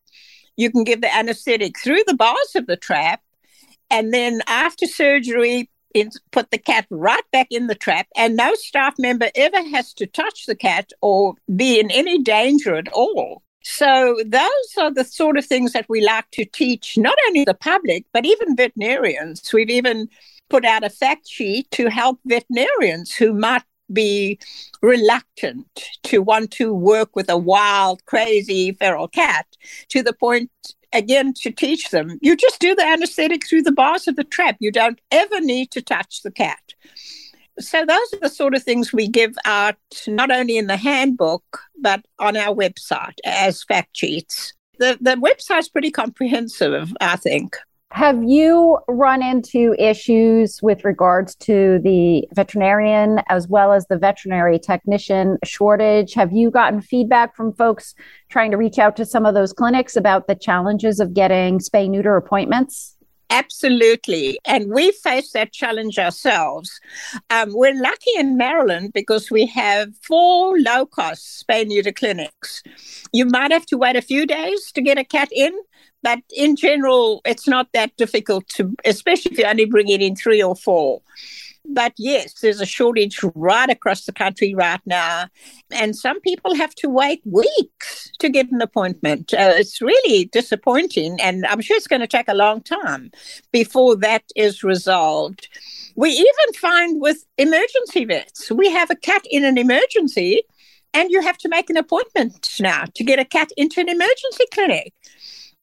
you 0.55 0.71
can 0.71 0.83
give 0.83 1.01
the 1.01 1.13
anesthetic 1.13 1.79
through 1.79 2.03
the 2.05 2.15
bars 2.15 2.55
of 2.55 2.67
the 2.67 2.77
trap. 2.77 3.21
And 3.89 4.13
then 4.13 4.41
after 4.47 4.85
surgery, 4.87 5.69
in, 5.93 6.11
put 6.31 6.51
the 6.51 6.57
cat 6.57 6.85
right 6.89 7.23
back 7.31 7.47
in 7.49 7.67
the 7.67 7.75
trap, 7.75 8.07
and 8.15 8.35
no 8.35 8.53
staff 8.55 8.95
member 8.97 9.29
ever 9.35 9.61
has 9.69 9.93
to 9.95 10.07
touch 10.07 10.45
the 10.45 10.55
cat 10.55 10.91
or 11.01 11.35
be 11.55 11.79
in 11.79 11.91
any 11.91 12.21
danger 12.21 12.75
at 12.75 12.91
all. 12.93 13.43
So, 13.63 14.19
those 14.25 14.77
are 14.77 14.91
the 14.91 15.05
sort 15.05 15.37
of 15.37 15.45
things 15.45 15.71
that 15.71 15.85
we 15.87 16.01
like 16.01 16.29
to 16.31 16.43
teach 16.43 16.97
not 16.97 17.17
only 17.27 17.45
the 17.45 17.53
public, 17.53 18.05
but 18.11 18.25
even 18.25 18.57
veterinarians. 18.57 19.49
We've 19.53 19.69
even 19.69 20.09
put 20.49 20.65
out 20.65 20.83
a 20.83 20.89
fact 20.89 21.27
sheet 21.27 21.71
to 21.71 21.89
help 21.89 22.19
veterinarians 22.25 23.15
who 23.15 23.33
might 23.33 23.63
be 23.91 24.39
reluctant 24.81 25.65
to 26.03 26.21
want 26.21 26.51
to 26.51 26.73
work 26.73 27.15
with 27.15 27.29
a 27.29 27.37
wild, 27.37 28.05
crazy 28.05 28.71
feral 28.73 29.07
cat 29.07 29.45
to 29.89 30.03
the 30.03 30.13
point 30.13 30.51
again 30.93 31.33
to 31.41 31.51
teach 31.51 31.89
them. 31.89 32.17
You 32.21 32.35
just 32.35 32.59
do 32.59 32.75
the 32.75 32.85
anesthetic 32.85 33.45
through 33.47 33.63
the 33.63 33.71
bars 33.71 34.07
of 34.07 34.15
the 34.15 34.23
trap. 34.23 34.57
You 34.59 34.71
don't 34.71 34.99
ever 35.11 35.41
need 35.41 35.71
to 35.71 35.81
touch 35.81 36.21
the 36.21 36.31
cat. 36.31 36.73
So 37.59 37.85
those 37.85 38.13
are 38.13 38.19
the 38.21 38.29
sort 38.29 38.55
of 38.55 38.63
things 38.63 38.91
we 38.91 39.07
give 39.07 39.35
out 39.45 39.75
not 40.07 40.31
only 40.31 40.57
in 40.57 40.67
the 40.67 40.77
handbook 40.77 41.59
but 41.79 42.03
on 42.19 42.35
our 42.35 42.55
website 42.55 43.17
as 43.25 43.63
fact 43.63 43.95
sheets. 43.95 44.53
The, 44.79 44.97
the 44.99 45.11
website's 45.11 45.69
pretty 45.69 45.91
comprehensive 45.91 46.91
i 46.99 47.15
think 47.15 47.55
have 47.93 48.23
you 48.23 48.79
run 48.87 49.21
into 49.21 49.75
issues 49.77 50.59
with 50.63 50.83
regards 50.83 51.35
to 51.35 51.79
the 51.83 52.27
veterinarian 52.33 53.19
as 53.29 53.47
well 53.47 53.71
as 53.71 53.85
the 53.85 53.99
veterinary 53.99 54.57
technician 54.57 55.37
shortage? 55.45 56.15
Have 56.15 56.31
you 56.31 56.49
gotten 56.49 56.81
feedback 56.81 57.35
from 57.35 57.53
folks 57.53 57.93
trying 58.29 58.49
to 58.49 58.57
reach 58.57 58.79
out 58.79 58.95
to 58.95 59.05
some 59.05 59.27
of 59.27 59.35
those 59.35 59.53
clinics 59.53 59.95
about 59.95 60.25
the 60.25 60.33
challenges 60.33 60.99
of 60.99 61.13
getting 61.13 61.59
spay 61.59 61.87
neuter 61.87 62.17
appointments? 62.17 62.97
Absolutely. 63.33 64.37
And 64.45 64.71
we 64.71 64.91
face 64.91 65.31
that 65.31 65.51
challenge 65.51 65.97
ourselves. 65.97 66.79
Um, 67.31 67.49
we're 67.51 67.73
lucky 67.73 68.11
in 68.15 68.37
Maryland 68.37 68.91
because 68.93 69.31
we 69.31 69.47
have 69.47 69.89
four 70.07 70.59
low 70.59 70.85
cost 70.85 71.43
spay 71.43 71.65
neuter 71.65 71.91
clinics. 71.91 72.61
You 73.11 73.25
might 73.25 73.51
have 73.51 73.65
to 73.67 73.77
wait 73.77 73.95
a 73.95 74.03
few 74.03 74.27
days 74.27 74.71
to 74.73 74.81
get 74.83 74.99
a 74.99 75.03
cat 75.03 75.29
in, 75.31 75.51
but 76.03 76.19
in 76.29 76.55
general, 76.55 77.21
it's 77.25 77.47
not 77.47 77.69
that 77.73 77.97
difficult 77.97 78.47
to, 78.49 78.75
especially 78.85 79.31
if 79.31 79.39
you 79.39 79.45
only 79.45 79.65
bring 79.65 79.89
it 79.89 79.99
in 79.99 80.15
three 80.15 80.43
or 80.43 80.55
four. 80.55 81.01
But 81.65 81.93
yes, 81.97 82.33
there's 82.41 82.61
a 82.61 82.65
shortage 82.65 83.19
right 83.35 83.69
across 83.69 84.05
the 84.05 84.11
country 84.11 84.53
right 84.53 84.81
now. 84.85 85.27
And 85.71 85.95
some 85.95 86.19
people 86.21 86.55
have 86.55 86.75
to 86.75 86.89
wait 86.89 87.21
weeks 87.25 88.11
to 88.19 88.29
get 88.29 88.51
an 88.51 88.61
appointment. 88.61 89.33
Uh, 89.33 89.53
it's 89.55 89.81
really 89.81 90.25
disappointing. 90.25 91.19
And 91.21 91.45
I'm 91.45 91.61
sure 91.61 91.77
it's 91.77 91.87
going 91.87 92.01
to 92.01 92.07
take 92.07 92.27
a 92.27 92.33
long 92.33 92.61
time 92.61 93.11
before 93.51 93.95
that 93.97 94.23
is 94.35 94.63
resolved. 94.63 95.47
We 95.95 96.09
even 96.09 96.53
find 96.59 97.01
with 97.01 97.23
emergency 97.37 98.05
vets, 98.05 98.51
we 98.51 98.69
have 98.71 98.89
a 98.89 98.95
cat 98.95 99.21
in 99.29 99.45
an 99.45 99.57
emergency, 99.57 100.43
and 100.93 101.11
you 101.11 101.21
have 101.21 101.37
to 101.39 101.49
make 101.49 101.69
an 101.69 101.77
appointment 101.77 102.49
now 102.59 102.85
to 102.95 103.03
get 103.03 103.19
a 103.19 103.25
cat 103.25 103.51
into 103.57 103.79
an 103.79 103.89
emergency 103.89 104.45
clinic. 104.53 104.93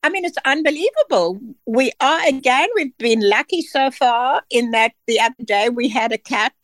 I 0.03 0.09
mean, 0.09 0.25
it's 0.25 0.39
unbelievable. 0.45 1.41
We 1.67 1.93
are, 2.01 2.27
again, 2.27 2.69
we've 2.75 2.97
been 2.97 3.29
lucky 3.29 3.63
so 3.63 3.91
far 3.91 4.43
in 4.51 4.71
that 4.71 4.93
the 5.07 5.21
other 5.21 5.45
day 5.45 5.69
we 5.69 5.89
had 5.89 6.13
a 6.13 6.19
cat 6.19 6.55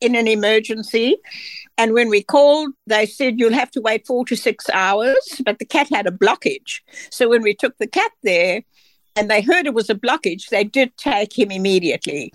in 0.00 0.14
an 0.14 0.26
emergency. 0.26 1.16
And 1.76 1.92
when 1.92 2.08
we 2.08 2.22
called, 2.22 2.72
they 2.86 3.04
said 3.04 3.38
you'll 3.38 3.52
have 3.52 3.70
to 3.72 3.80
wait 3.80 4.06
four 4.06 4.24
to 4.26 4.36
six 4.36 4.68
hours, 4.70 5.40
but 5.44 5.58
the 5.58 5.64
cat 5.66 5.88
had 5.90 6.06
a 6.06 6.10
blockage. 6.10 6.80
So 7.10 7.28
when 7.28 7.42
we 7.42 7.54
took 7.54 7.76
the 7.78 7.86
cat 7.86 8.12
there, 8.22 8.62
and 9.16 9.30
they 9.30 9.40
heard 9.40 9.66
it 9.66 9.74
was 9.74 9.90
a 9.90 9.94
blockage, 9.94 10.50
they 10.50 10.64
did 10.64 10.96
take 10.96 11.36
him 11.36 11.50
immediately. 11.50 12.32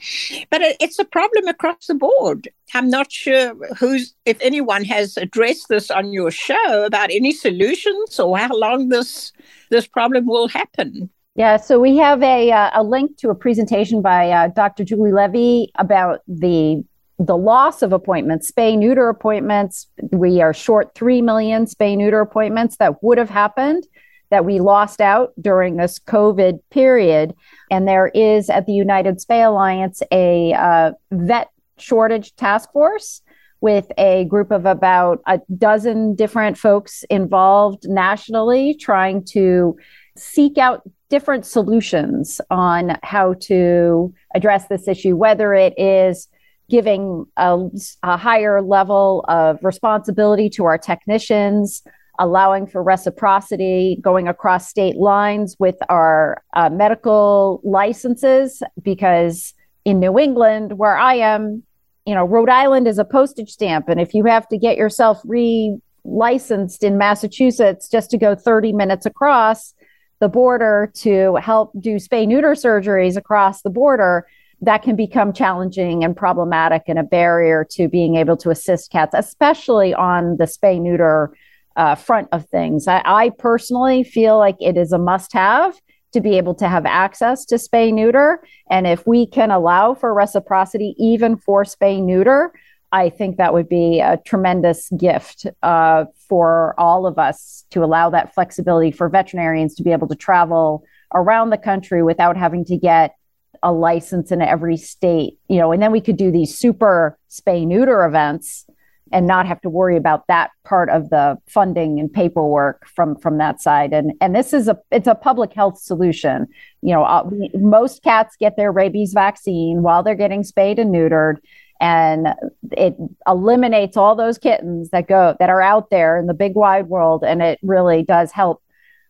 But 0.50 0.61
it's 0.79 1.00
a 1.00 1.05
problem 1.05 1.47
across 1.47 1.88
the 1.88 1.95
board. 1.95 2.50
I'm 2.73 2.89
not 2.89 3.11
sure 3.11 3.53
who's, 3.77 4.13
if 4.25 4.38
anyone 4.41 4.83
has 4.85 5.17
addressed 5.17 5.67
this 5.69 5.91
on 5.91 6.11
your 6.11 6.31
show 6.31 6.83
about 6.85 7.11
any 7.11 7.31
solutions 7.31 8.19
or 8.19 8.38
how 8.38 8.57
long 8.57 8.89
this 8.89 9.31
this 9.69 9.88
problem 9.88 10.25
will 10.25 10.47
happen. 10.47 11.09
Yeah, 11.35 11.57
so 11.57 11.79
we 11.79 11.95
have 11.97 12.21
a 12.23 12.51
uh, 12.51 12.71
a 12.73 12.83
link 12.83 13.17
to 13.17 13.29
a 13.29 13.35
presentation 13.35 14.01
by 14.01 14.29
uh, 14.29 14.47
Dr. 14.50 14.83
Julie 14.83 15.13
Levy 15.13 15.71
about 15.75 16.21
the 16.27 16.83
the 17.19 17.38
loss 17.38 17.81
of 17.81 17.93
appointments, 17.93 18.51
spay 18.51 18.77
neuter 18.77 19.07
appointments. 19.07 19.88
We 20.11 20.41
are 20.41 20.53
short 20.53 20.95
three 20.95 21.21
million 21.21 21.65
spay 21.65 21.95
neuter 21.95 22.19
appointments 22.19 22.77
that 22.77 23.03
would 23.03 23.17
have 23.17 23.29
happened 23.29 23.85
that 24.31 24.45
we 24.45 24.59
lost 24.59 25.01
out 25.01 25.33
during 25.39 25.75
this 25.75 26.00
COVID 26.00 26.59
period. 26.71 27.35
And 27.69 27.88
there 27.88 28.07
is 28.07 28.50
at 28.50 28.65
the 28.65 28.73
United 28.73 29.19
Spay 29.19 29.45
Alliance 29.45 30.01
a 30.11 30.53
uh, 30.53 30.91
vet 31.11 31.50
shortage 31.77 32.35
task 32.35 32.71
force 32.71 33.21
with 33.59 33.91
a 33.97 34.25
group 34.25 34.51
of 34.51 34.65
about 34.65 35.21
a 35.27 35.39
dozen 35.57 36.15
different 36.15 36.57
folks 36.57 37.03
involved 37.09 37.88
nationally 37.88 38.73
trying 38.73 39.23
to 39.23 39.77
seek 40.17 40.57
out 40.57 40.81
different 41.09 41.45
solutions 41.45 42.41
on 42.50 42.97
how 43.03 43.33
to 43.33 44.13
address 44.33 44.67
this 44.67 44.88
issue, 44.88 45.15
whether 45.15 45.53
it 45.53 45.73
is 45.77 46.27
giving 46.69 47.25
a, 47.38 47.59
a 48.01 48.17
higher 48.17 48.61
level 48.61 49.25
of 49.27 49.59
responsibility 49.61 50.50
to 50.50 50.63
our 50.63 50.77
technicians, 50.77 51.83
allowing 52.21 52.67
for 52.67 52.83
reciprocity, 52.83 53.97
going 53.99 54.27
across 54.27 54.69
state 54.69 54.95
lines 54.95 55.55
with 55.57 55.75
our 55.89 56.43
uh, 56.53 56.69
medical 56.69 57.59
licenses, 57.63 58.61
because 58.81 59.55
in 59.85 59.99
New 59.99 60.19
England, 60.19 60.77
where 60.77 60.95
I 60.95 61.15
am, 61.15 61.63
you 62.05 62.13
know, 62.13 62.23
Rhode 62.23 62.49
Island 62.49 62.87
is 62.87 62.99
a 62.99 63.03
postage 63.03 63.49
stamp. 63.49 63.89
And 63.89 63.99
if 63.99 64.13
you 64.13 64.25
have 64.25 64.47
to 64.49 64.57
get 64.57 64.77
yourself 64.77 65.19
re 65.25 65.75
licensed 66.03 66.83
in 66.83 66.97
Massachusetts 66.97 67.89
just 67.89 68.11
to 68.11 68.17
go 68.17 68.35
30 68.35 68.73
minutes 68.73 69.05
across 69.05 69.73
the 70.19 70.29
border 70.29 70.91
to 70.95 71.35
help 71.35 71.71
do 71.79 71.95
spay 71.95 72.27
neuter 72.27 72.53
surgeries 72.53 73.17
across 73.17 73.63
the 73.63 73.69
border, 73.71 74.27
that 74.61 74.83
can 74.83 74.95
become 74.95 75.33
challenging 75.33 76.03
and 76.03 76.15
problematic 76.15 76.83
and 76.85 76.99
a 76.99 77.03
barrier 77.03 77.65
to 77.71 77.87
being 77.87 78.15
able 78.15 78.37
to 78.37 78.51
assist 78.51 78.91
cats, 78.91 79.15
especially 79.17 79.91
on 79.95 80.37
the 80.37 80.43
spay 80.43 80.79
neuter 80.79 81.33
uh, 81.75 81.95
front 81.95 82.27
of 82.31 82.45
things. 82.49 82.87
I, 82.87 83.01
I 83.05 83.29
personally 83.29 84.03
feel 84.03 84.37
like 84.37 84.57
it 84.59 84.77
is 84.77 84.91
a 84.91 84.97
must 84.97 85.33
have 85.33 85.75
to 86.13 86.21
be 86.21 86.37
able 86.37 86.55
to 86.55 86.67
have 86.67 86.85
access 86.85 87.45
to 87.45 87.55
spay 87.55 87.93
neuter. 87.93 88.43
And 88.69 88.85
if 88.85 89.07
we 89.07 89.25
can 89.25 89.51
allow 89.51 89.93
for 89.93 90.13
reciprocity, 90.13 90.95
even 90.97 91.37
for 91.37 91.63
spay 91.63 92.03
neuter, 92.03 92.51
I 92.91 93.09
think 93.09 93.37
that 93.37 93.53
would 93.53 93.69
be 93.69 94.01
a 94.01 94.17
tremendous 94.25 94.89
gift 94.97 95.47
uh, 95.63 96.05
for 96.27 96.75
all 96.77 97.07
of 97.07 97.17
us 97.17 97.65
to 97.71 97.83
allow 97.83 98.09
that 98.09 98.33
flexibility 98.33 98.91
for 98.91 99.07
veterinarians 99.07 99.75
to 99.75 99.83
be 99.83 99.93
able 99.93 100.09
to 100.09 100.15
travel 100.15 100.83
around 101.13 101.49
the 101.49 101.57
country 101.57 102.03
without 102.03 102.35
having 102.35 102.65
to 102.65 102.77
get 102.77 103.15
a 103.63 103.71
license 103.71 104.31
in 104.31 104.41
every 104.41 104.75
state, 104.75 105.37
you 105.47 105.57
know, 105.57 105.71
and 105.71 105.81
then 105.81 105.91
we 105.91 106.01
could 106.01 106.17
do 106.17 106.31
these 106.31 106.57
super 106.57 107.17
spay 107.29 107.65
neuter 107.65 108.03
events 108.05 108.65
and 109.11 109.27
not 109.27 109.47
have 109.47 109.61
to 109.61 109.69
worry 109.69 109.97
about 109.97 110.27
that 110.27 110.51
part 110.63 110.89
of 110.89 111.09
the 111.09 111.37
funding 111.47 111.99
and 111.99 112.11
paperwork 112.11 112.87
from 112.87 113.15
from 113.17 113.37
that 113.37 113.61
side. 113.61 113.93
And 113.93 114.13
and 114.21 114.35
this 114.35 114.53
is 114.53 114.67
a 114.67 114.79
it's 114.91 115.07
a 115.07 115.15
public 115.15 115.53
health 115.53 115.79
solution. 115.79 116.47
You 116.81 116.95
know 116.95 117.03
uh, 117.03 117.29
most 117.53 118.03
cats 118.03 118.35
get 118.39 118.57
their 118.57 118.71
rabies 118.71 119.13
vaccine 119.13 119.81
while 119.81 120.03
they're 120.03 120.15
getting 120.15 120.43
spayed 120.43 120.79
and 120.79 120.93
neutered 120.93 121.37
and 121.79 122.27
it 122.71 122.95
eliminates 123.27 123.97
all 123.97 124.15
those 124.15 124.37
kittens 124.37 124.91
that 124.91 125.07
go 125.07 125.35
that 125.39 125.49
are 125.49 125.61
out 125.61 125.89
there 125.89 126.17
in 126.17 126.27
the 126.27 126.33
big 126.33 126.55
wide 126.55 126.87
world 126.87 127.23
and 127.23 127.41
it 127.41 127.59
really 127.63 128.03
does 128.03 128.31
help 128.31 128.61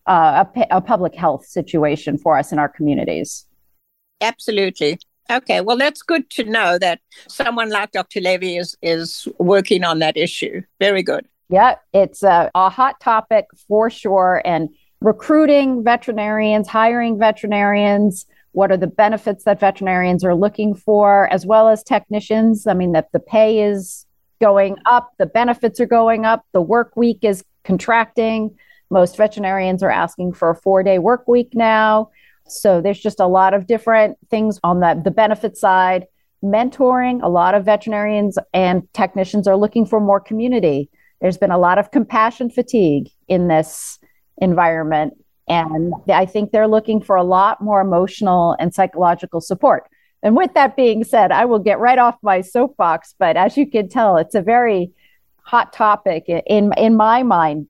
uh, 0.08 0.46
a, 0.55 0.67
a 0.72 0.81
public 0.81 1.13
health 1.13 1.46
situation 1.46 2.17
for 2.17 2.38
us 2.38 2.51
in 2.51 2.60
our 2.60 2.70
communities. 2.70 3.46
Absolutely 4.22 4.98
Okay, 5.30 5.62
well, 5.62 5.78
that's 5.78 6.01
good 6.01 6.30
to 6.32 6.44
know 6.44 6.78
that 6.80 7.00
someone 7.28 7.70
like 7.70 7.92
Dr. 7.92 8.22
Levy 8.22 8.58
is 8.58 8.78
is 8.82 9.28
working 9.38 9.84
on 9.84 10.00
that 10.00 10.18
issue. 10.18 10.62
Very 10.80 11.04
good. 11.04 11.28
Yeah, 11.50 11.75
it's 11.94 12.24
a, 12.24 12.50
a 12.56 12.70
hot 12.70 13.00
topic 13.01 13.46
for 13.68 13.90
sure. 13.90 14.42
And 14.46 14.70
recruiting 15.01 15.84
veterinarians, 15.84 16.68
hiring 16.68 17.20
veterinarians, 17.20 18.25
what 18.54 18.72
are 18.72 18.78
the 18.78 18.88
benefits 18.88 19.44
that 19.44 19.60
veterinarians 19.60 20.24
are 20.24 20.36
looking 20.36 20.74
for, 20.74 21.32
as 21.32 21.46
well 21.46 21.70
as 21.70 21.84
technicians. 21.84 22.68
I 22.68 22.74
mean, 22.74 22.92
that 22.94 23.12
the 23.12 23.20
pay 23.20 23.63
is 23.63 24.06
going 24.40 24.78
up, 24.86 25.12
the 25.18 25.25
benefits 25.25 25.80
are 25.80 25.86
going 25.86 26.25
up, 26.25 26.46
the 26.51 26.62
work 26.62 26.96
week 26.96 27.20
is 27.22 27.44
contracting. 27.63 28.56
Most 28.90 29.16
veterinarians 29.16 29.84
are 29.84 29.92
asking 29.92 30.34
for 30.34 30.50
a 30.50 30.56
four 30.56 30.84
day 30.84 31.00
work 31.00 31.28
week 31.28 31.51
now. 31.54 32.10
So 32.48 32.82
there's 32.82 33.00
just 33.00 33.20
a 33.20 33.28
lot 33.28 33.54
of 33.54 33.68
different 33.68 34.18
things 34.30 34.60
on 34.64 34.80
the, 34.80 35.00
the 35.04 35.12
benefit 35.12 35.58
side. 35.58 36.08
Mentoring, 36.44 37.22
a 37.22 37.30
lot 37.30 37.54
of 37.54 37.66
veterinarians 37.66 38.38
and 38.54 38.92
technicians 38.94 39.48
are 39.48 39.56
looking 39.56 39.86
for 39.86 40.00
more 40.00 40.20
community. 40.20 40.90
There's 41.22 41.38
been 41.38 41.52
a 41.52 41.58
lot 41.58 41.78
of 41.78 41.92
compassion 41.92 42.50
fatigue 42.50 43.10
in 43.28 43.48
this 43.48 44.00
environment. 44.38 45.14
And 45.48 45.94
I 46.12 46.26
think 46.26 46.52
they're 46.52 46.68
looking 46.68 47.02
for 47.02 47.16
a 47.16 47.24
lot 47.24 47.62
more 47.62 47.82
emotional 47.82 48.56
and 48.60 48.74
psychological 48.74 49.42
support. 49.42 49.84
And 50.24 50.36
with 50.36 50.54
that 50.54 50.76
being 50.76 51.04
said, 51.04 51.32
I 51.32 51.46
will 51.46 51.60
get 51.60 51.80
right 51.80 51.98
off 51.98 52.16
my 52.22 52.42
soapbox. 52.42 53.16
But 53.18 53.38
as 53.38 53.58
you 53.58 53.70
can 53.70 53.90
tell, 53.90 54.18
it's 54.18 54.36
a 54.36 54.42
very 54.42 54.92
hot 55.44 55.74
topic 55.74 56.25
in, 56.27 56.72
in 56.77 56.96
my 56.96 57.24
mind. 57.24 57.68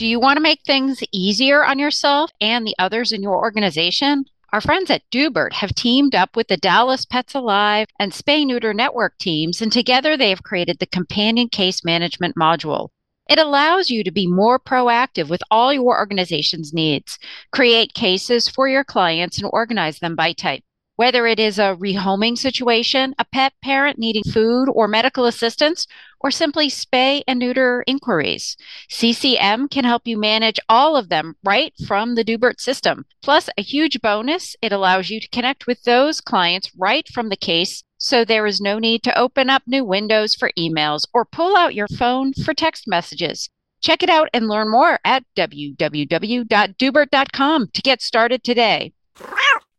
Do 0.00 0.06
you 0.06 0.18
want 0.18 0.38
to 0.38 0.42
make 0.42 0.62
things 0.62 1.02
easier 1.12 1.62
on 1.62 1.78
yourself 1.78 2.30
and 2.40 2.66
the 2.66 2.74
others 2.78 3.12
in 3.12 3.22
your 3.22 3.36
organization? 3.36 4.24
Our 4.50 4.62
friends 4.62 4.90
at 4.90 5.02
Doobert 5.10 5.52
have 5.52 5.74
teamed 5.74 6.14
up 6.14 6.36
with 6.36 6.48
the 6.48 6.56
Dallas 6.56 7.04
Pets 7.04 7.34
Alive 7.34 7.86
and 7.98 8.10
Spay 8.10 8.46
Neuter 8.46 8.72
Network 8.72 9.18
teams, 9.18 9.60
and 9.60 9.70
together 9.70 10.16
they 10.16 10.30
have 10.30 10.42
created 10.42 10.78
the 10.78 10.86
Companion 10.86 11.50
Case 11.50 11.84
Management 11.84 12.34
module. 12.34 12.88
It 13.28 13.38
allows 13.38 13.90
you 13.90 14.02
to 14.02 14.10
be 14.10 14.26
more 14.26 14.58
proactive 14.58 15.28
with 15.28 15.42
all 15.50 15.70
your 15.70 15.98
organization's 15.98 16.72
needs, 16.72 17.18
create 17.52 17.92
cases 17.92 18.48
for 18.48 18.68
your 18.68 18.84
clients, 18.84 19.36
and 19.36 19.50
organize 19.52 19.98
them 19.98 20.16
by 20.16 20.32
type. 20.32 20.64
Whether 20.96 21.26
it 21.26 21.38
is 21.38 21.58
a 21.58 21.76
rehoming 21.78 22.38
situation, 22.38 23.14
a 23.18 23.26
pet 23.26 23.52
parent 23.62 23.98
needing 23.98 24.24
food 24.24 24.70
or 24.72 24.88
medical 24.88 25.26
assistance, 25.26 25.86
or 26.20 26.30
simply 26.30 26.68
spay 26.68 27.22
and 27.26 27.38
neuter 27.38 27.84
inquiries, 27.86 28.56
CCM 28.88 29.68
can 29.68 29.84
help 29.84 30.06
you 30.06 30.18
manage 30.18 30.60
all 30.68 30.96
of 30.96 31.08
them 31.08 31.36
right 31.44 31.72
from 31.86 32.14
the 32.14 32.24
Doobert 32.24 32.60
system. 32.60 33.04
Plus, 33.22 33.48
a 33.56 33.62
huge 33.62 34.00
bonus, 34.00 34.56
it 34.62 34.72
allows 34.72 35.10
you 35.10 35.20
to 35.20 35.28
connect 35.28 35.66
with 35.66 35.82
those 35.84 36.20
clients 36.20 36.70
right 36.76 37.08
from 37.08 37.28
the 37.28 37.36
case 37.36 37.82
so 38.02 38.24
there 38.24 38.46
is 38.46 38.62
no 38.62 38.78
need 38.78 39.02
to 39.02 39.18
open 39.18 39.50
up 39.50 39.62
new 39.66 39.84
windows 39.84 40.34
for 40.34 40.50
emails 40.58 41.06
or 41.12 41.26
pull 41.26 41.54
out 41.56 41.74
your 41.74 41.88
phone 41.88 42.32
for 42.32 42.54
text 42.54 42.88
messages. 42.88 43.50
Check 43.82 44.02
it 44.02 44.08
out 44.08 44.30
and 44.32 44.48
learn 44.48 44.70
more 44.70 44.98
at 45.04 45.24
www.doobert.com 45.36 47.68
to 47.72 47.82
get 47.82 48.00
started 48.02 48.42
today. 48.42 48.92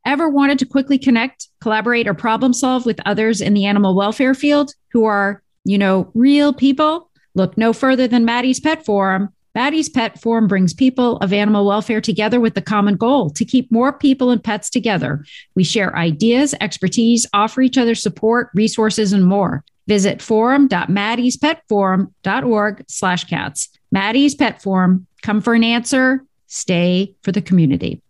Ever 0.05 0.29
wanted 0.29 0.59
to 0.59 0.65
quickly 0.65 0.97
connect, 0.97 1.49
collaborate, 1.61 2.07
or 2.07 2.13
problem 2.13 2.53
solve 2.53 2.85
with 2.85 2.99
others 3.05 3.41
in 3.41 3.53
the 3.53 3.65
animal 3.65 3.95
welfare 3.95 4.33
field 4.33 4.73
who 4.91 5.05
are, 5.05 5.43
you 5.63 5.77
know, 5.77 6.11
real 6.13 6.51
people? 6.53 7.09
Look 7.33 7.57
no 7.57 7.71
further 7.73 8.07
than 8.07 8.23
Maddie's 8.25 8.59
Pet 8.59 8.85
Forum. 8.85 9.29
Maddie's 9.53 9.89
Pet 9.89 10.21
Forum 10.21 10.47
brings 10.47 10.73
people 10.73 11.17
of 11.17 11.33
animal 11.33 11.65
welfare 11.65 11.99
together 11.99 12.39
with 12.39 12.55
the 12.55 12.61
common 12.61 12.95
goal 12.95 13.29
to 13.31 13.43
keep 13.43 13.69
more 13.71 13.91
people 13.91 14.31
and 14.31 14.41
pets 14.43 14.69
together. 14.69 15.25
We 15.55 15.63
share 15.63 15.95
ideas, 15.95 16.53
expertise, 16.61 17.25
offer 17.33 17.61
each 17.61 17.77
other 17.77 17.95
support, 17.95 18.49
resources, 18.53 19.13
and 19.13 19.25
more. 19.25 19.63
Visit 19.87 20.21
forum.maddiespetforum.org 20.21 22.85
slash 22.87 23.23
cats. 23.25 23.69
Maddie's 23.91 24.35
Pet 24.35 24.61
Forum. 24.61 25.05
Come 25.21 25.41
for 25.41 25.53
an 25.53 25.65
answer. 25.65 26.23
Stay 26.47 27.13
for 27.23 27.33
the 27.33 27.41
community 27.41 28.01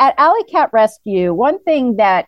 at 0.00 0.14
Alley 0.16 0.42
Cat 0.44 0.70
Rescue, 0.72 1.32
one 1.32 1.62
thing 1.62 1.96
that 1.96 2.26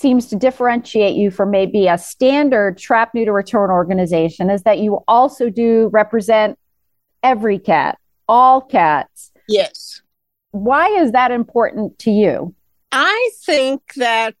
seems 0.00 0.26
to 0.26 0.36
differentiate 0.36 1.14
you 1.14 1.30
from 1.30 1.50
maybe 1.50 1.86
a 1.86 1.98
standard 1.98 2.78
trap 2.78 3.14
neuter 3.14 3.32
return 3.32 3.70
organization 3.70 4.48
is 4.48 4.62
that 4.62 4.78
you 4.78 5.04
also 5.06 5.50
do 5.50 5.88
represent 5.92 6.58
every 7.22 7.58
cat, 7.58 7.98
all 8.26 8.62
cats. 8.62 9.30
Yes. 9.46 10.00
Why 10.52 10.88
is 10.88 11.12
that 11.12 11.30
important 11.30 11.98
to 12.00 12.10
you? 12.10 12.54
I 12.90 13.30
think 13.44 13.82
that 13.96 14.34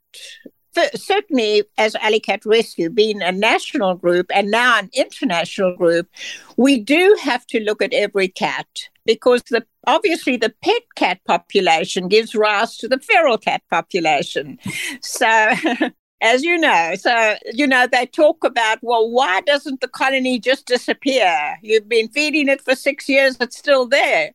certainly 0.94 1.64
as 1.76 1.94
Alley 1.96 2.20
Cat 2.20 2.44
Rescue 2.46 2.88
being 2.88 3.20
a 3.20 3.30
national 3.30 3.96
group 3.96 4.30
and 4.34 4.50
now 4.50 4.78
an 4.78 4.88
international 4.94 5.76
group, 5.76 6.08
we 6.56 6.80
do 6.80 7.16
have 7.22 7.46
to 7.48 7.60
look 7.60 7.82
at 7.82 7.92
every 7.92 8.28
cat 8.28 8.66
because 9.14 9.42
the 9.50 9.64
obviously 9.88 10.36
the 10.36 10.54
pet 10.62 10.82
cat 10.94 11.18
population 11.26 12.06
gives 12.06 12.32
rise 12.32 12.76
to 12.76 12.86
the 12.86 13.00
feral 13.00 13.38
cat 13.38 13.60
population. 13.68 14.56
So 15.02 15.26
as 16.22 16.44
you 16.44 16.56
know, 16.56 16.94
so 16.94 17.34
you 17.52 17.66
know 17.66 17.88
they 17.90 18.06
talk 18.06 18.44
about 18.44 18.78
well, 18.82 19.10
why 19.10 19.40
doesn't 19.40 19.80
the 19.80 19.88
colony 19.88 20.38
just 20.38 20.66
disappear? 20.66 21.58
You've 21.60 21.88
been 21.88 22.08
feeding 22.08 22.48
it 22.48 22.60
for 22.60 22.76
six 22.76 23.08
years; 23.08 23.36
it's 23.40 23.58
still 23.58 23.88
there 23.88 24.30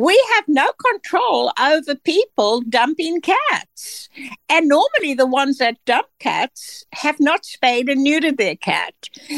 we 0.00 0.24
have 0.34 0.44
no 0.48 0.66
control 0.90 1.52
over 1.60 1.94
people 1.94 2.62
dumping 2.62 3.20
cats. 3.20 4.08
And 4.48 4.66
normally, 4.66 5.12
the 5.14 5.26
ones 5.26 5.58
that 5.58 5.84
dump 5.84 6.06
cats 6.18 6.86
have 6.92 7.20
not 7.20 7.44
spayed 7.44 7.90
and 7.90 8.04
neutered 8.06 8.38
their 8.38 8.56
cat. 8.56 8.94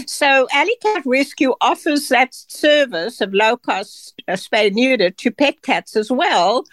So, 0.06 0.46
Alley 0.52 0.76
Cat 0.80 1.02
Rescue 1.04 1.54
offers 1.60 2.08
that 2.08 2.32
service 2.32 3.20
of 3.20 3.34
low 3.34 3.56
cost 3.56 4.22
uh, 4.28 4.34
spay 4.34 4.72
neuter 4.72 5.10
to 5.10 5.30
pet 5.32 5.62
cats 5.62 5.96
as 5.96 6.12
well. 6.12 6.64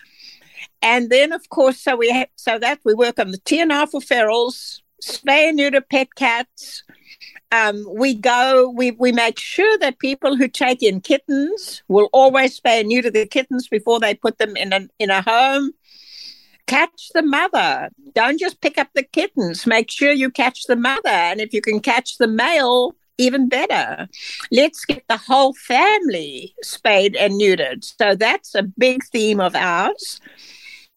And 0.84 1.10
then, 1.10 1.32
of 1.32 1.50
course, 1.50 1.80
so 1.80 1.96
we 1.96 2.12
have, 2.12 2.28
so 2.36 2.60
that 2.60 2.80
we 2.86 2.94
work 2.94 3.18
on 3.18 3.32
the 3.32 3.40
TNR 3.40 3.90
for 3.90 4.02
ferals, 4.02 4.82
spay 5.04 5.50
and 5.50 5.58
neuter 5.58 5.82
pet 5.82 6.14
cats, 6.16 6.84
um, 7.52 7.86
we 7.92 8.14
go, 8.14 8.70
we, 8.70 8.92
we 8.92 9.12
make 9.12 9.40
sure 9.40 9.78
that 9.80 10.00
people 10.00 10.36
who 10.36 10.48
take 10.48 10.84
in 10.84 11.02
kittens 11.02 11.84
will 11.88 12.10
always 12.14 12.60
spay 12.60 12.82
and 12.82 12.90
neuter 12.90 13.10
the 13.10 13.26
kittens 13.26 13.68
before 13.68 14.00
they 14.00 14.14
put 14.14 14.38
them 14.38 14.56
in 14.56 14.74
a, 14.74 14.88
in 15.00 15.10
a 15.10 15.22
home. 15.22 15.72
Catch 16.68 17.10
the 17.16 17.24
mother. 17.24 17.90
Don't 18.14 18.40
just 18.40 18.62
pick 18.62 18.78
up 18.78 18.90
the 18.94 19.02
kittens. 19.02 19.66
Make 19.66 19.90
sure 19.90 20.12
you 20.12 20.30
catch 20.30 20.66
the 20.68 20.76
mother. 20.76 21.10
And 21.10 21.42
if 21.42 21.54
you 21.54 21.62
can 21.62 21.80
catch 21.80 22.20
the 22.20 22.28
male, 22.28 22.94
even 23.18 23.50
better. 23.50 24.08
Let's 24.52 24.86
get 24.86 25.04
the 25.10 25.18
whole 25.18 25.54
family 25.54 26.54
spayed 26.62 27.16
and 27.16 27.34
neutered. 27.34 27.84
So 28.00 28.16
that's 28.16 28.54
a 28.54 28.64
big 28.64 29.04
theme 29.06 29.40
of 29.40 29.56
ours. 29.56 30.22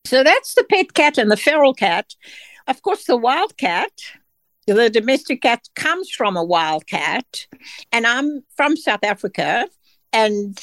So 0.04 0.22
that's 0.22 0.54
the 0.54 0.64
pet 0.64 0.92
cat 0.92 1.16
and 1.16 1.30
the 1.30 1.36
feral 1.36 1.72
cat. 1.72 2.14
Of 2.66 2.82
course, 2.82 3.04
the 3.04 3.16
wild 3.16 3.56
cat 3.56 3.90
the 4.66 4.90
domestic 4.90 5.42
cat 5.42 5.68
comes 5.74 6.10
from 6.10 6.36
a 6.36 6.44
wild 6.44 6.86
cat, 6.86 7.46
and 7.90 8.06
I'm 8.06 8.42
from 8.56 8.76
South 8.76 9.02
Africa, 9.02 9.68
and 10.12 10.58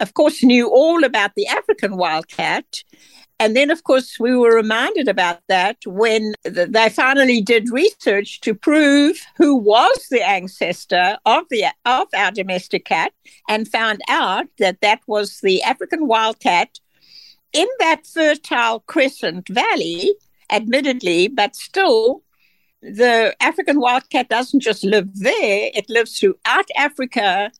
of 0.00 0.14
course 0.14 0.42
knew 0.42 0.68
all 0.68 1.04
about 1.04 1.34
the 1.36 1.46
African 1.46 1.96
wildcat. 1.96 2.82
And 3.40 3.54
then, 3.54 3.70
of 3.70 3.84
course, 3.84 4.18
we 4.18 4.36
were 4.36 4.52
reminded 4.52 5.06
about 5.06 5.38
that 5.48 5.76
when 5.86 6.34
they 6.42 6.88
finally 6.88 7.40
did 7.40 7.70
research 7.70 8.40
to 8.40 8.52
prove 8.52 9.24
who 9.36 9.54
was 9.54 10.06
the 10.10 10.28
ancestor 10.28 11.18
of 11.24 11.44
the 11.48 11.66
of 11.84 12.08
our 12.16 12.32
domestic 12.32 12.84
cat, 12.86 13.12
and 13.48 13.68
found 13.68 14.00
out 14.08 14.46
that 14.58 14.80
that 14.80 15.00
was 15.06 15.38
the 15.40 15.62
African 15.62 16.08
wildcat 16.08 16.80
in 17.52 17.68
that 17.78 18.06
fertile 18.08 18.80
Crescent 18.80 19.48
Valley, 19.48 20.14
admittedly, 20.50 21.28
but 21.28 21.54
still 21.54 22.24
the 22.82 23.34
African 23.40 23.80
wildcat 23.80 24.28
doesn't 24.28 24.60
just 24.60 24.84
live 24.84 25.08
there, 25.14 25.70
it 25.74 25.88
lives 25.88 26.18
throughout 26.18 26.66
Africa 26.76 27.50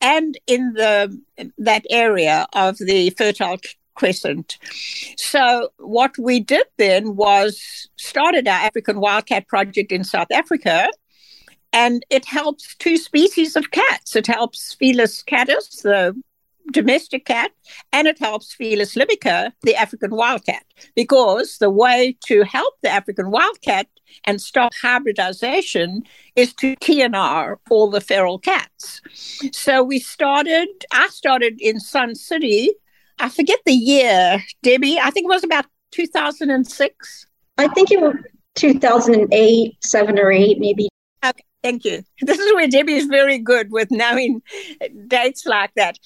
and 0.00 0.38
in 0.46 0.74
the 0.74 1.18
that 1.58 1.84
area 1.90 2.46
of 2.52 2.76
the 2.78 3.10
Fertile 3.10 3.58
Crescent. 3.94 4.58
So 5.16 5.70
what 5.78 6.16
we 6.18 6.40
did 6.40 6.66
then 6.78 7.16
was 7.16 7.88
started 7.96 8.48
our 8.48 8.60
African 8.66 9.00
wildcat 9.00 9.48
project 9.48 9.92
in 9.92 10.04
South 10.04 10.30
Africa. 10.32 10.88
And 11.72 12.04
it 12.08 12.24
helps 12.24 12.76
two 12.76 12.96
species 12.96 13.56
of 13.56 13.72
cats. 13.72 14.14
It 14.14 14.28
helps 14.28 14.76
Felis 14.80 15.24
catus, 15.24 15.82
the 15.82 16.14
domestic 16.72 17.26
cat, 17.26 17.52
and 17.92 18.06
it 18.06 18.18
helps 18.18 18.54
Felis 18.54 18.96
libica, 18.96 19.52
the 19.62 19.76
African 19.76 20.10
wildcat, 20.10 20.64
because 20.94 21.58
the 21.58 21.70
way 21.70 22.16
to 22.26 22.42
help 22.42 22.74
the 22.82 22.90
African 22.90 23.30
wildcat 23.30 23.86
and 24.24 24.40
stop 24.40 24.72
hybridization 24.80 26.02
is 26.36 26.52
to 26.54 26.76
TNR 26.76 27.56
all 27.70 27.90
the 27.90 28.00
feral 28.00 28.38
cats. 28.38 29.00
So 29.52 29.82
we 29.82 29.98
started, 29.98 30.68
I 30.92 31.08
started 31.08 31.60
in 31.60 31.80
Sun 31.80 32.14
City. 32.14 32.70
I 33.18 33.28
forget 33.28 33.60
the 33.64 33.72
year, 33.72 34.42
Debbie. 34.62 34.98
I 34.98 35.10
think 35.10 35.24
it 35.24 35.34
was 35.34 35.44
about 35.44 35.66
2006. 35.92 37.26
I 37.58 37.68
think 37.68 37.90
it 37.90 38.00
was 38.00 38.16
2008, 38.56 39.76
seven 39.80 40.18
or 40.18 40.32
eight, 40.32 40.58
maybe. 40.58 40.88
Thank 41.64 41.86
you. 41.86 42.04
This 42.20 42.38
is 42.38 42.54
where 42.54 42.68
Debbie 42.68 42.92
is 42.92 43.06
very 43.06 43.38
good 43.38 43.72
with 43.72 43.90
knowing 43.90 44.42
dates 45.08 45.46
like 45.46 45.72
that. 45.76 45.98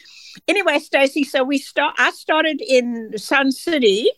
Anyway, 0.47 0.79
Stacey, 0.79 1.25
so 1.25 1.43
we 1.43 1.59
start. 1.59 1.97
I 1.99 2.13
started 2.13 2.61
in 2.61 3.19
Sun 3.19 3.51
City, 3.53 4.09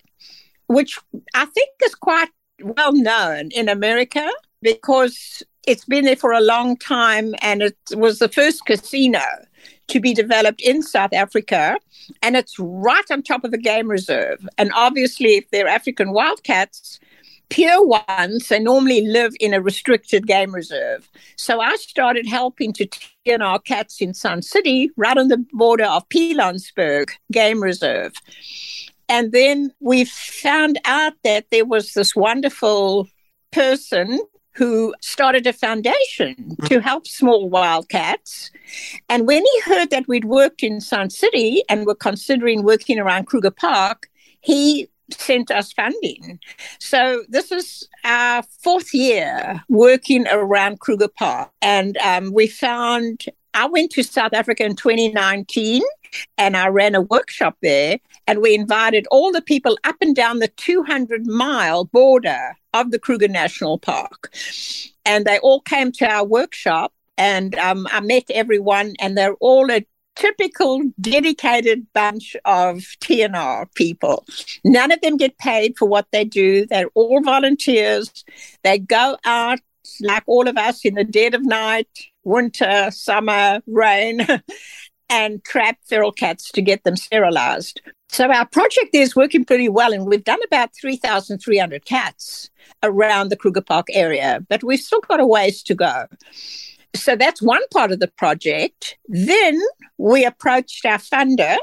which 0.66 0.98
I 1.34 1.46
think 1.46 1.70
is 1.82 1.94
quite 1.94 2.28
well 2.62 2.92
known 2.92 3.50
in 3.52 3.68
America 3.70 4.28
because 4.60 5.42
it's 5.66 5.86
been 5.86 6.04
there 6.04 6.16
for 6.16 6.32
a 6.32 6.40
long 6.40 6.76
time 6.76 7.34
and 7.40 7.62
it 7.62 7.76
was 7.94 8.18
the 8.18 8.28
first 8.28 8.66
casino 8.66 9.24
to 9.88 9.98
be 9.98 10.12
developed 10.12 10.60
in 10.60 10.82
South 10.82 11.14
Africa. 11.14 11.78
And 12.22 12.36
it's 12.36 12.58
right 12.58 13.10
on 13.10 13.22
top 13.22 13.44
of 13.44 13.54
a 13.54 13.58
game 13.58 13.88
reserve. 13.88 14.46
And 14.58 14.72
obviously, 14.74 15.36
if 15.36 15.50
they're 15.50 15.68
African 15.68 16.12
wildcats, 16.12 17.00
pure 17.50 17.84
ones, 17.84 18.48
they 18.48 18.58
normally 18.58 19.06
live 19.06 19.34
in 19.40 19.52
a 19.52 19.60
restricted 19.60 20.26
game 20.26 20.54
reserve. 20.54 21.08
So 21.36 21.60
I 21.60 21.76
started 21.76 22.26
helping 22.26 22.72
to 22.74 22.86
TNR 22.86 23.40
our 23.40 23.58
cats 23.58 24.00
in 24.00 24.14
Sun 24.14 24.42
City, 24.42 24.90
right 24.96 25.18
on 25.18 25.28
the 25.28 25.44
border 25.52 25.84
of 25.84 26.08
Pilanesberg 26.08 27.10
Game 27.30 27.62
Reserve. 27.62 28.12
And 29.08 29.32
then 29.32 29.72
we 29.80 30.04
found 30.04 30.78
out 30.84 31.14
that 31.24 31.46
there 31.50 31.64
was 31.64 31.94
this 31.94 32.14
wonderful 32.14 33.08
person 33.50 34.20
who 34.52 34.94
started 35.00 35.46
a 35.46 35.52
foundation 35.52 36.56
to 36.66 36.80
help 36.80 37.06
small 37.06 37.48
wildcats. 37.48 38.50
And 39.08 39.26
when 39.26 39.42
he 39.42 39.60
heard 39.64 39.90
that 39.90 40.06
we'd 40.06 40.24
worked 40.26 40.62
in 40.62 40.80
Sun 40.80 41.10
City 41.10 41.62
and 41.68 41.86
were 41.86 41.94
considering 41.94 42.62
working 42.62 42.98
around 42.98 43.26
Kruger 43.26 43.50
Park, 43.50 44.08
he 44.40 44.88
sent 45.14 45.50
us 45.50 45.72
funding. 45.72 46.38
So 46.78 47.24
this 47.28 47.52
is 47.52 47.88
our 48.04 48.42
fourth 48.62 48.92
year 48.94 49.62
working 49.68 50.26
around 50.28 50.80
Kruger 50.80 51.08
Park. 51.08 51.50
And 51.62 51.96
um, 51.98 52.32
we 52.32 52.46
found 52.46 53.26
I 53.54 53.66
went 53.66 53.90
to 53.92 54.02
South 54.02 54.32
Africa 54.32 54.64
in 54.64 54.76
2019 54.76 55.82
and 56.38 56.56
I 56.56 56.68
ran 56.68 56.94
a 56.94 57.00
workshop 57.00 57.56
there. 57.62 57.98
And 58.26 58.40
we 58.40 58.54
invited 58.54 59.06
all 59.10 59.32
the 59.32 59.42
people 59.42 59.76
up 59.84 59.96
and 60.00 60.14
down 60.14 60.38
the 60.38 60.48
200 60.48 61.26
mile 61.26 61.84
border 61.84 62.56
of 62.74 62.90
the 62.90 62.98
Kruger 62.98 63.28
National 63.28 63.78
Park. 63.78 64.32
And 65.04 65.24
they 65.24 65.38
all 65.38 65.60
came 65.60 65.90
to 65.92 66.08
our 66.08 66.24
workshop. 66.24 66.92
And 67.18 67.54
um, 67.56 67.86
I 67.90 68.00
met 68.00 68.24
everyone, 68.30 68.94
and 68.98 69.18
they're 69.18 69.34
all 69.40 69.70
a 69.70 69.84
typical 70.16 70.82
dedicated 71.00 71.86
bunch 71.92 72.36
of 72.44 72.78
TNR 73.00 73.66
people. 73.74 74.24
None 74.64 74.92
of 74.92 75.00
them 75.00 75.16
get 75.16 75.38
paid 75.38 75.76
for 75.78 75.86
what 75.86 76.06
they 76.12 76.24
do. 76.24 76.66
They're 76.66 76.90
all 76.94 77.22
volunteers. 77.22 78.24
They 78.62 78.78
go 78.78 79.16
out 79.24 79.60
like 80.00 80.22
all 80.26 80.48
of 80.48 80.56
us 80.56 80.84
in 80.84 80.94
the 80.94 81.04
dead 81.04 81.34
of 81.34 81.44
night, 81.44 81.88
winter, 82.24 82.90
summer, 82.90 83.60
rain, 83.66 84.26
and 85.10 85.42
trap 85.44 85.78
feral 85.86 86.12
cats 86.12 86.50
to 86.52 86.62
get 86.62 86.84
them 86.84 86.96
sterilized. 86.96 87.80
So 88.08 88.30
our 88.30 88.46
project 88.46 88.94
is 88.94 89.14
working 89.14 89.44
pretty 89.44 89.68
well, 89.68 89.92
and 89.92 90.06
we've 90.06 90.24
done 90.24 90.40
about 90.44 90.70
3,300 90.74 91.84
cats 91.84 92.50
around 92.82 93.28
the 93.28 93.36
Kruger 93.36 93.60
Park 93.60 93.86
area, 93.92 94.44
but 94.48 94.64
we've 94.64 94.80
still 94.80 95.00
got 95.00 95.20
a 95.20 95.26
ways 95.26 95.62
to 95.64 95.74
go. 95.74 96.06
So 96.94 97.14
that's 97.14 97.40
one 97.40 97.62
part 97.72 97.92
of 97.92 98.00
the 98.00 98.08
project. 98.08 98.98
Then 99.08 99.60
we 99.98 100.24
approached 100.24 100.84
our 100.84 100.98
funder 100.98 101.56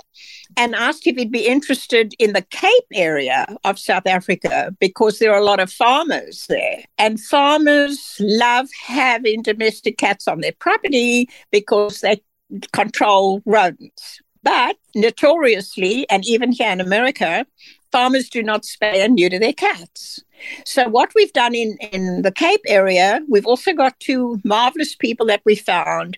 and 0.55 0.73
asked 0.73 1.05
if 1.05 1.17
he'd 1.17 1.31
be 1.31 1.45
interested 1.45 2.13
in 2.17 2.33
the 2.33 2.43
Cape 2.43 2.85
area 2.93 3.45
of 3.63 3.77
South 3.77 4.07
Africa 4.07 4.73
because 4.79 5.19
there 5.19 5.33
are 5.33 5.39
a 5.39 5.43
lot 5.43 5.59
of 5.59 5.71
farmers 5.71 6.45
there. 6.47 6.83
And 6.97 7.19
farmers 7.19 8.15
love 8.19 8.69
having 8.85 9.41
domestic 9.41 9.97
cats 9.97 10.27
on 10.27 10.41
their 10.41 10.53
property 10.53 11.29
because 11.51 12.01
they 12.01 12.21
control 12.71 13.41
rodents. 13.45 14.21
But 14.43 14.77
notoriously, 14.95 16.09
and 16.09 16.25
even 16.25 16.53
here 16.53 16.71
in 16.71 16.79
America, 16.79 17.45
farmers 17.91 18.29
do 18.29 18.43
not 18.43 18.63
spay 18.63 19.03
and 19.03 19.15
neuter 19.15 19.39
their 19.39 19.53
cats. 19.53 20.23
So, 20.65 20.87
what 20.87 21.11
we've 21.15 21.33
done 21.33 21.55
in, 21.55 21.77
in 21.91 22.21
the 22.21 22.31
Cape 22.31 22.61
area, 22.67 23.21
we've 23.27 23.45
also 23.45 23.73
got 23.73 23.99
two 23.99 24.39
marvelous 24.43 24.95
people 24.95 25.25
that 25.27 25.41
we 25.45 25.55
found, 25.55 26.17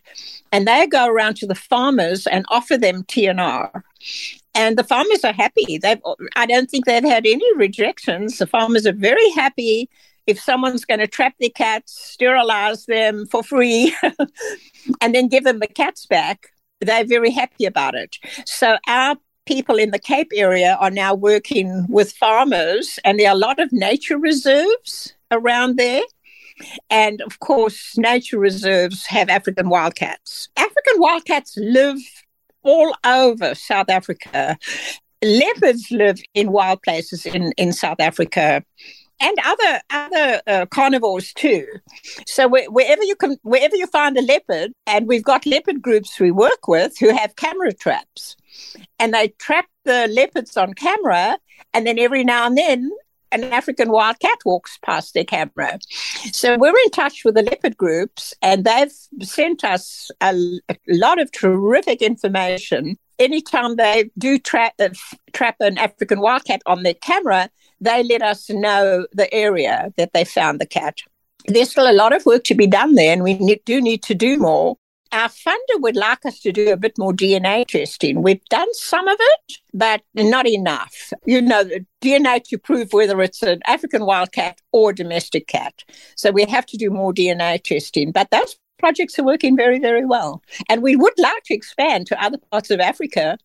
and 0.51 0.67
they 0.67 0.87
go 0.87 1.07
around 1.07 1.35
to 1.37 1.47
the 1.47 1.55
farmers 1.55 2.27
and 2.27 2.45
offer 2.49 2.77
them 2.77 3.03
TNR. 3.03 3.81
And 4.55 4.77
the 4.77 4.83
farmers 4.83 5.23
are 5.23 5.33
happy. 5.33 5.77
They've, 5.77 6.01
I 6.35 6.45
don't 6.45 6.69
think 6.69 6.85
they've 6.85 7.03
had 7.03 7.25
any 7.25 7.55
rejections. 7.55 8.37
The 8.37 8.47
farmers 8.47 8.85
are 8.85 8.93
very 8.93 9.29
happy 9.31 9.89
if 10.27 10.39
someone's 10.39 10.85
going 10.85 10.99
to 10.99 11.07
trap 11.07 11.33
their 11.39 11.49
cats, 11.49 11.97
sterilize 12.11 12.85
them 12.85 13.25
for 13.27 13.41
free, 13.41 13.95
and 15.01 15.15
then 15.15 15.27
give 15.27 15.43
them 15.43 15.59
the 15.59 15.67
cats 15.67 16.05
back. 16.05 16.47
They're 16.81 17.05
very 17.05 17.31
happy 17.31 17.65
about 17.65 17.95
it. 17.95 18.17
So, 18.45 18.77
our 18.87 19.17
people 19.49 19.79
in 19.79 19.89
the 19.89 19.97
Cape 19.97 20.31
area 20.35 20.77
are 20.79 20.91
now 20.91 21.15
working 21.15 21.87
with 21.89 22.13
farmers, 22.13 22.99
and 23.03 23.19
there 23.19 23.29
are 23.29 23.35
a 23.35 23.45
lot 23.47 23.59
of 23.59 23.71
nature 23.71 24.19
reserves 24.19 25.15
around 25.31 25.75
there. 25.75 26.03
And 26.91 27.19
of 27.21 27.39
course, 27.39 27.97
nature 27.97 28.37
reserves 28.37 29.07
have 29.07 29.27
African 29.27 29.67
wildcats. 29.69 30.49
African 30.55 30.97
wildcats 30.97 31.57
live 31.57 31.97
all 32.61 32.93
over 33.03 33.55
South 33.55 33.89
Africa. 33.89 34.55
Leopards 35.23 35.89
live 35.89 36.21
in 36.35 36.51
wild 36.51 36.83
places 36.83 37.25
in, 37.25 37.51
in 37.57 37.73
South 37.73 37.99
Africa 37.99 38.63
and 39.19 39.35
other 39.43 39.81
other 39.89 40.41
uh, 40.45 40.65
carnivores 40.67 41.33
too. 41.33 41.65
So 42.27 42.47
wherever 42.47 43.03
you 43.03 43.15
can, 43.15 43.37
wherever 43.41 43.75
you 43.75 43.87
find 43.87 44.15
a 44.15 44.21
leopard, 44.21 44.73
and 44.85 45.07
we've 45.07 45.23
got 45.23 45.47
leopard 45.47 45.81
groups 45.81 46.19
we 46.19 46.31
work 46.31 46.67
with 46.67 46.99
who 46.99 47.09
have 47.15 47.35
camera 47.35 47.73
traps, 47.73 48.35
and 48.99 49.13
they 49.13 49.29
trap 49.39 49.65
the 49.85 50.07
leopards 50.07 50.57
on 50.57 50.73
camera, 50.73 51.37
and 51.73 51.85
then 51.85 51.99
every 51.99 52.23
now 52.23 52.47
and 52.47 52.57
then 52.57 52.91
an 53.31 53.43
African 53.43 53.91
wildcat 53.91 54.39
walks 54.43 54.79
past 54.83 55.13
their 55.13 55.23
camera. 55.23 55.79
So 56.31 56.57
we're 56.57 56.69
in 56.69 56.89
touch 56.91 57.23
with 57.23 57.35
the 57.35 57.43
leopard 57.43 57.77
groups, 57.77 58.33
and 58.41 58.65
they've 58.65 58.91
sent 59.21 59.63
us 59.63 60.09
a, 60.21 60.33
a 60.67 60.75
lot 60.87 61.19
of 61.21 61.31
terrific 61.31 62.01
information. 62.01 62.97
Anytime 63.19 63.75
they 63.75 64.09
do 64.17 64.39
tra- 64.39 64.71
uh, 64.79 64.89
trap 65.33 65.57
an 65.59 65.77
African 65.77 66.21
wildcat 66.21 66.61
on 66.65 66.83
their 66.83 66.95
camera, 66.95 67.49
they 67.79 68.03
let 68.03 68.21
us 68.21 68.49
know 68.49 69.05
the 69.11 69.31
area 69.33 69.93
that 69.97 70.13
they 70.13 70.25
found 70.25 70.59
the 70.59 70.65
cat. 70.65 70.97
There's 71.45 71.71
still 71.71 71.89
a 71.89 71.93
lot 71.93 72.15
of 72.15 72.25
work 72.25 72.43
to 72.45 72.55
be 72.55 72.67
done 72.67 72.95
there, 72.95 73.13
and 73.13 73.23
we 73.23 73.61
do 73.65 73.79
need 73.79 74.01
to 74.03 74.15
do 74.15 74.37
more 74.37 74.77
our 75.11 75.29
funder 75.29 75.79
would 75.79 75.95
like 75.95 76.25
us 76.25 76.39
to 76.39 76.51
do 76.51 76.71
a 76.71 76.77
bit 76.77 76.97
more 76.97 77.13
DNA 77.13 77.65
testing. 77.65 78.21
We've 78.21 78.43
done 78.45 78.71
some 78.73 79.07
of 79.07 79.17
it, 79.19 79.57
but 79.73 80.01
not 80.15 80.47
enough. 80.47 81.11
You 81.25 81.41
know, 81.41 81.63
DNA 82.01 82.43
to 82.45 82.57
prove 82.57 82.93
whether 82.93 83.21
it's 83.21 83.41
an 83.43 83.59
African 83.65 84.05
wildcat 84.05 84.59
or 84.71 84.93
domestic 84.93 85.47
cat. 85.47 85.83
So 86.15 86.31
we 86.31 86.45
have 86.45 86.65
to 86.67 86.77
do 86.77 86.89
more 86.89 87.13
DNA 87.13 87.63
testing. 87.63 88.11
But 88.11 88.31
those 88.31 88.57
projects 88.77 89.19
are 89.19 89.23
working 89.23 89.55
very, 89.55 89.79
very 89.79 90.05
well. 90.05 90.41
And 90.69 90.81
we 90.81 90.95
would 90.95 91.13
like 91.17 91.43
to 91.45 91.53
expand 91.53 92.07
to 92.07 92.23
other 92.23 92.37
parts 92.51 92.71
of 92.71 92.79
Africa 92.79 93.37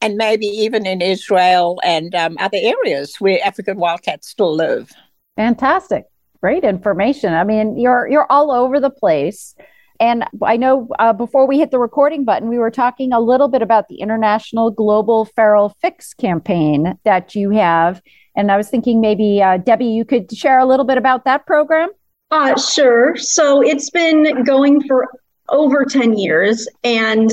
and 0.00 0.16
maybe 0.16 0.46
even 0.46 0.84
in 0.84 1.00
Israel 1.00 1.80
and 1.84 2.14
um, 2.14 2.36
other 2.40 2.58
areas 2.60 3.16
where 3.20 3.38
African 3.44 3.78
wildcats 3.78 4.28
still 4.28 4.54
live. 4.54 4.90
Fantastic. 5.36 6.04
Great 6.40 6.64
information. 6.64 7.32
I 7.32 7.44
mean, 7.44 7.78
you're 7.78 8.08
you're 8.08 8.26
all 8.28 8.50
over 8.50 8.80
the 8.80 8.90
place. 8.90 9.54
And 10.02 10.24
I 10.42 10.56
know 10.56 10.88
uh, 10.98 11.12
before 11.12 11.46
we 11.46 11.60
hit 11.60 11.70
the 11.70 11.78
recording 11.78 12.24
button, 12.24 12.48
we 12.48 12.58
were 12.58 12.72
talking 12.72 13.12
a 13.12 13.20
little 13.20 13.46
bit 13.46 13.62
about 13.62 13.86
the 13.86 14.00
International 14.00 14.68
Global 14.68 15.26
Feral 15.26 15.76
Fix 15.80 16.12
campaign 16.12 16.98
that 17.04 17.36
you 17.36 17.50
have. 17.50 18.02
And 18.34 18.50
I 18.50 18.56
was 18.56 18.68
thinking 18.68 19.00
maybe, 19.00 19.40
uh, 19.40 19.58
Debbie, 19.58 19.86
you 19.86 20.04
could 20.04 20.36
share 20.36 20.58
a 20.58 20.66
little 20.66 20.84
bit 20.84 20.98
about 20.98 21.24
that 21.26 21.46
program? 21.46 21.88
Uh, 22.32 22.58
sure. 22.58 23.14
So 23.14 23.62
it's 23.62 23.90
been 23.90 24.42
going 24.42 24.82
for 24.88 25.06
over 25.50 25.84
10 25.84 26.18
years. 26.18 26.66
And 26.82 27.30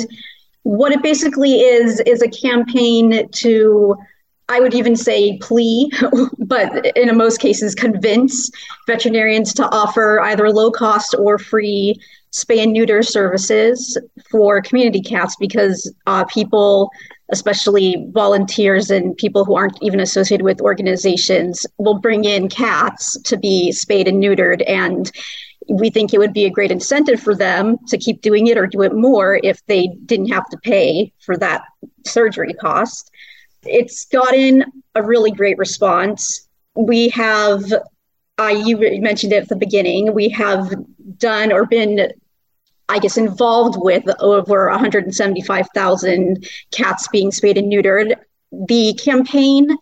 what 0.62 0.92
it 0.92 1.02
basically 1.02 1.62
is, 1.62 2.00
is 2.02 2.22
a 2.22 2.30
campaign 2.30 3.28
to 3.32 3.96
I 4.52 4.60
would 4.60 4.74
even 4.74 4.96
say 4.96 5.38
plea, 5.38 5.92
but 6.40 6.86
in 6.98 7.16
most 7.16 7.40
cases, 7.40 7.76
convince 7.76 8.50
veterinarians 8.88 9.54
to 9.54 9.70
offer 9.70 10.20
either 10.22 10.50
low 10.50 10.72
cost 10.72 11.14
or 11.20 11.38
free 11.38 12.02
spay 12.32 12.62
and 12.62 12.74
neuter 12.74 13.02
services 13.02 13.98
for 14.30 14.62
community 14.62 15.02
cats 15.02 15.36
because 15.39 15.92
uh, 16.08 16.24
people, 16.26 16.89
especially 17.30 18.08
volunteers 18.12 18.92
and 18.92 19.18
people 19.18 19.46
who 19.46 19.56
aren't 19.56 19.78
even 19.82 20.00
associated 20.00 20.44
with 20.44 20.62
organizations, 20.62 21.65
will 21.78 22.00
bring 22.00 22.26
in 22.26 22.50
cats 22.50 23.20
to 23.24 23.38
be 23.38 23.72
spayed 23.72 24.08
and 24.08 24.22
neutered. 24.22 24.63
And 24.68 25.12
we 25.70 25.89
think 25.89 26.13
it 26.13 26.20
would 26.20 26.34
be 26.34 26.46
a 26.46 26.50
great 26.50 26.72
incentive 26.72 27.20
for 27.20 27.36
them 27.36 27.78
to 27.88 27.98
keep 27.98 28.22
doing 28.22 28.48
it 28.48 28.58
or 28.58 28.68
do 28.68 28.82
it 28.82 28.94
more 28.94 29.39
if 29.44 29.63
they 29.65 29.88
didn't 30.06 30.30
have 30.30 30.48
to 30.50 30.58
pay 30.58 31.12
for 31.20 31.38
that 31.38 31.63
surgery 32.06 32.54
cost. 32.54 33.12
It's 33.63 34.06
gotten 34.06 34.63
a 34.96 35.04
really 35.04 35.32
great 35.32 35.58
response. 35.58 36.48
We 36.76 37.10
have 37.10 37.63
uh, 38.39 38.48
you 38.48 38.78
mentioned 39.02 39.34
it 39.34 39.44
at 39.44 39.50
the 39.50 39.56
beginning. 39.56 40.13
We 40.13 40.30
have 40.30 40.74
done 41.17 41.52
or 41.52 41.65
been, 41.65 42.12
I 42.88 43.00
guess, 43.00 43.17
involved 43.17 43.76
with 43.78 44.04
over 44.19 44.69
175,000 44.69 46.48
cats 46.72 47.08
being 47.08 47.32
spayed 47.32 47.58
and 47.58 47.72
neutered. 47.72 48.15
The 48.52 48.93
campaign, 48.93 49.78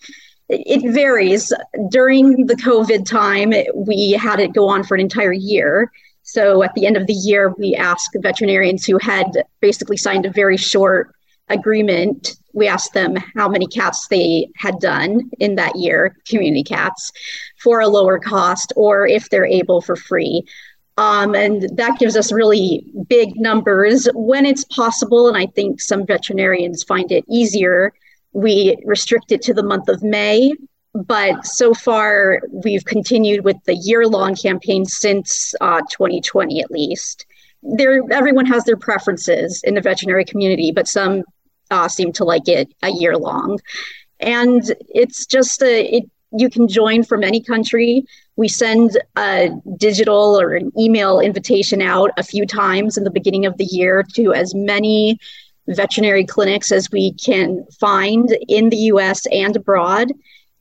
it 0.49 0.93
varies. 0.93 1.53
During 1.89 2.45
the 2.45 2.55
COVID 2.55 3.05
time, 3.05 3.53
we 3.75 4.11
had 4.11 4.39
it 4.39 4.53
go 4.53 4.67
on 4.67 4.83
for 4.83 4.95
an 4.95 5.01
entire 5.01 5.33
year. 5.33 5.91
So 6.23 6.63
at 6.63 6.73
the 6.73 6.85
end 6.85 6.97
of 6.97 7.07
the 7.07 7.13
year, 7.13 7.53
we 7.57 7.75
asked 7.75 8.17
veterinarians 8.19 8.85
who 8.85 8.97
had 8.97 9.43
basically 9.61 9.97
signed 9.97 10.25
a 10.25 10.31
very 10.31 10.57
short 10.57 11.13
agreement, 11.49 12.35
we 12.53 12.67
asked 12.67 12.93
them 12.93 13.15
how 13.35 13.47
many 13.47 13.67
cats 13.67 14.07
they 14.07 14.49
had 14.55 14.79
done 14.79 15.29
in 15.39 15.55
that 15.55 15.75
year, 15.75 16.17
community 16.27 16.63
cats, 16.63 17.11
for 17.61 17.79
a 17.79 17.87
lower 17.87 18.19
cost, 18.19 18.73
or 18.75 19.07
if 19.07 19.29
they're 19.29 19.45
able 19.45 19.79
for 19.79 19.95
free. 19.95 20.43
Um, 20.97 21.35
and 21.35 21.69
that 21.77 21.99
gives 21.99 22.17
us 22.17 22.31
really 22.31 22.83
big 23.07 23.39
numbers 23.39 24.07
when 24.15 24.45
it's 24.45 24.63
possible. 24.65 25.27
And 25.27 25.37
I 25.37 25.45
think 25.45 25.79
some 25.79 26.05
veterinarians 26.05 26.83
find 26.83 27.11
it 27.11 27.23
easier. 27.29 27.93
We 28.33 28.77
restrict 28.83 29.31
it 29.31 29.41
to 29.43 29.53
the 29.53 29.63
month 29.63 29.89
of 29.89 30.03
May. 30.03 30.53
But 30.93 31.45
so 31.45 31.75
far, 31.75 32.41
we've 32.63 32.85
continued 32.85 33.43
with 33.43 33.57
the 33.65 33.75
year 33.75 34.07
long 34.07 34.35
campaign 34.35 34.85
since 34.85 35.53
uh, 35.61 35.81
2020 35.91 36.61
at 36.61 36.71
least. 36.71 37.27
There, 37.61 38.01
everyone 38.11 38.47
has 38.47 38.63
their 38.63 38.77
preferences 38.77 39.61
in 39.63 39.75
the 39.75 39.81
veterinary 39.81 40.25
community, 40.25 40.71
but 40.71 40.87
some 40.87 41.23
uh, 41.69 41.87
seem 41.87 42.11
to 42.13 42.23
like 42.23 42.47
it 42.47 42.73
a 42.81 42.89
year 42.89 43.15
long. 43.15 43.59
And 44.19 44.63
it's 44.89 45.27
just 45.27 45.61
a, 45.61 45.97
it, 45.97 46.03
you 46.31 46.49
can 46.49 46.67
join 46.67 47.03
from 47.03 47.23
any 47.23 47.41
country. 47.41 48.05
We 48.37 48.47
send 48.47 48.97
a 49.17 49.49
digital 49.77 50.39
or 50.39 50.53
an 50.53 50.71
email 50.79 51.19
invitation 51.19 51.81
out 51.81 52.11
a 52.17 52.23
few 52.23 52.45
times 52.45 52.97
in 52.97 53.03
the 53.03 53.11
beginning 53.11 53.45
of 53.45 53.57
the 53.57 53.65
year 53.65 54.03
to 54.15 54.33
as 54.33 54.55
many 54.55 55.19
veterinary 55.67 56.23
clinics 56.23 56.71
as 56.71 56.89
we 56.91 57.13
can 57.13 57.65
find 57.79 58.37
in 58.47 58.69
the 58.69 58.77
US 58.93 59.25
and 59.27 59.55
abroad. 59.55 60.13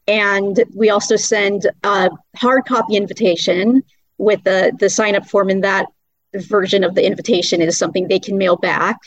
And 0.09 0.65
we 0.75 0.91
also 0.91 1.17
send 1.17 1.71
a 1.85 2.11
hard 2.37 2.65
copy 2.67 2.97
invitation 2.97 3.83
with 4.19 4.43
the, 4.45 4.75
the 4.81 4.91
sign 4.91 5.15
up 5.15 5.27
form 5.27 5.51
in 5.51 5.61
that 5.61 5.87
version 6.35 6.83
of 6.83 6.95
the 6.95 7.07
invitation 7.07 7.63
is 7.63 7.79
something 7.79 8.09
they 8.09 8.19
can 8.19 8.37
mail 8.37 8.57
back 8.57 8.99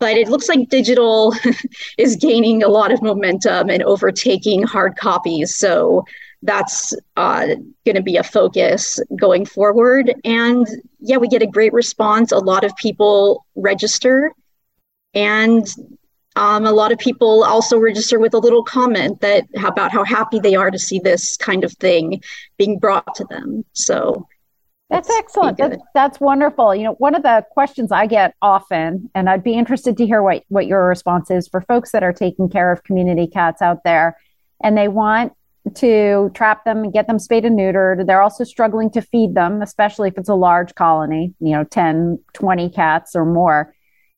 but 0.00 0.16
it 0.16 0.28
looks 0.28 0.48
like 0.48 0.68
digital 0.68 1.34
is 1.98 2.16
gaining 2.16 2.62
a 2.62 2.68
lot 2.68 2.92
of 2.92 3.02
momentum 3.02 3.70
and 3.70 3.82
overtaking 3.84 4.62
hard 4.62 4.96
copies. 4.96 5.56
So 5.56 6.04
that's 6.44 6.94
uh, 7.16 7.46
going 7.84 7.96
to 7.96 8.02
be 8.02 8.16
a 8.16 8.22
focus 8.22 9.00
going 9.18 9.46
forward. 9.46 10.14
And 10.24 10.66
yeah, 11.00 11.16
we 11.16 11.26
get 11.28 11.42
a 11.42 11.46
great 11.46 11.72
response. 11.72 12.32
A 12.32 12.38
lot 12.38 12.64
of 12.64 12.76
people 12.76 13.44
register, 13.56 14.32
and 15.14 15.66
um, 16.36 16.66
a 16.66 16.72
lot 16.72 16.92
of 16.92 16.98
people 16.98 17.44
also 17.44 17.78
register 17.78 18.18
with 18.18 18.34
a 18.34 18.38
little 18.38 18.62
comment 18.62 19.20
that 19.20 19.44
about 19.64 19.90
how 19.90 20.04
happy 20.04 20.38
they 20.38 20.54
are 20.54 20.70
to 20.70 20.78
see 20.78 20.98
this 20.98 21.36
kind 21.36 21.64
of 21.64 21.72
thing 21.74 22.22
being 22.58 22.78
brought 22.78 23.14
to 23.14 23.24
them. 23.24 23.64
So 23.72 24.26
that's 24.90 25.08
excellent. 25.10 25.56
That's, 25.56 25.76
that's 25.94 26.20
wonderful. 26.20 26.74
You 26.74 26.84
know, 26.84 26.92
one 26.94 27.14
of 27.14 27.22
the 27.22 27.44
questions 27.52 27.90
I 27.90 28.06
get 28.06 28.34
often, 28.42 29.10
and 29.14 29.30
I'd 29.30 29.42
be 29.42 29.54
interested 29.54 29.96
to 29.96 30.06
hear 30.06 30.22
what, 30.22 30.44
what 30.48 30.66
your 30.66 30.86
response 30.86 31.30
is 31.30 31.48
for 31.48 31.62
folks 31.62 31.92
that 31.92 32.02
are 32.02 32.12
taking 32.12 32.50
care 32.50 32.70
of 32.70 32.84
community 32.84 33.26
cats 33.26 33.62
out 33.62 33.82
there 33.84 34.18
and 34.62 34.76
they 34.76 34.88
want 34.88 35.32
to 35.76 36.30
trap 36.34 36.64
them 36.64 36.84
and 36.84 36.92
get 36.92 37.06
them 37.06 37.18
spayed 37.18 37.44
and 37.44 37.58
neutered. 37.58 38.06
They're 38.06 38.22
also 38.22 38.44
struggling 38.44 38.90
to 38.90 39.02
feed 39.02 39.34
them, 39.34 39.62
especially 39.62 40.08
if 40.08 40.18
it's 40.18 40.28
a 40.28 40.34
large 40.34 40.74
colony, 40.74 41.34
you 41.40 41.52
know, 41.52 41.64
10, 41.64 42.18
20 42.32 42.70
cats 42.70 43.14
or 43.14 43.24
more. 43.24 43.74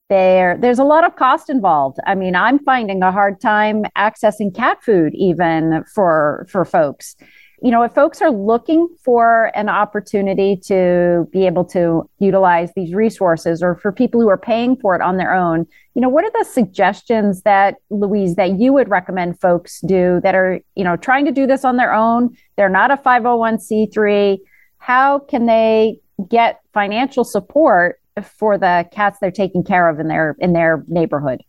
There, 0.09 0.57
there's 0.57 0.79
a 0.79 0.85
lot 0.85 1.05
of 1.05 1.16
cost 1.16 1.51
involved. 1.51 1.99
I 2.07 2.14
mean, 2.14 2.37
I'm 2.37 2.61
finding 2.61 3.03
a 3.03 3.11
hard 3.11 3.40
time 3.40 3.85
accessing 3.99 4.55
cat 4.55 4.79
food 4.83 5.12
even 5.14 5.83
for 5.92 6.47
for 6.49 6.64
folks 6.64 7.16
you 7.62 7.71
know, 7.71 7.83
if 7.83 7.92
folks 7.92 8.21
are 8.21 8.31
looking 8.31 8.88
for 9.03 9.51
an 9.55 9.69
opportunity 9.69 10.57
to 10.64 11.27
be 11.33 11.47
able 11.47 11.64
to 11.64 12.09
utilize 12.19 12.71
these 12.77 12.92
resources 12.95 13.62
or 13.62 13.77
for 13.77 13.92
people 13.92 14.21
who 14.21 14.29
are 14.29 14.38
paying 14.38 14.77
for 14.77 14.95
it 14.95 15.01
on 15.01 15.16
their 15.16 15.33
own, 15.33 15.66
you 15.95 16.03
know, 16.03 16.09
what 16.09 16.25
are 16.25 16.31
the 16.38 16.45
suggestions 16.45 17.42
that, 17.42 17.77
Louise, 17.88 18.35
that 18.35 18.59
you 18.59 18.73
would 18.75 18.90
recommend 18.90 19.40
folks 19.40 19.81
do 19.87 20.21
that 20.23 20.35
are, 20.35 20.61
you 20.75 20.85
know, 20.85 20.97
trying 20.97 21.25
to 21.25 21.33
do 21.33 21.47
this 21.47 21.64
on 21.64 21.77
their 21.77 21.95
own? 21.95 22.37
They're 22.57 22.69
not 22.69 22.90
a 22.90 22.97
501c3. 22.97 24.38
How 24.79 25.19
can 25.21 25.47
they 25.47 26.01
get 26.29 26.61
financial 26.75 27.25
support 27.25 28.01
for 28.23 28.59
the 28.59 28.87
cats 28.92 29.19
they're 29.21 29.31
taking 29.31 29.64
care 29.64 29.88
of 29.88 29.99
in 29.99 30.09
their 30.09 30.37
in 30.40 30.53
their 30.53 30.85
neighborhood? 30.88 31.42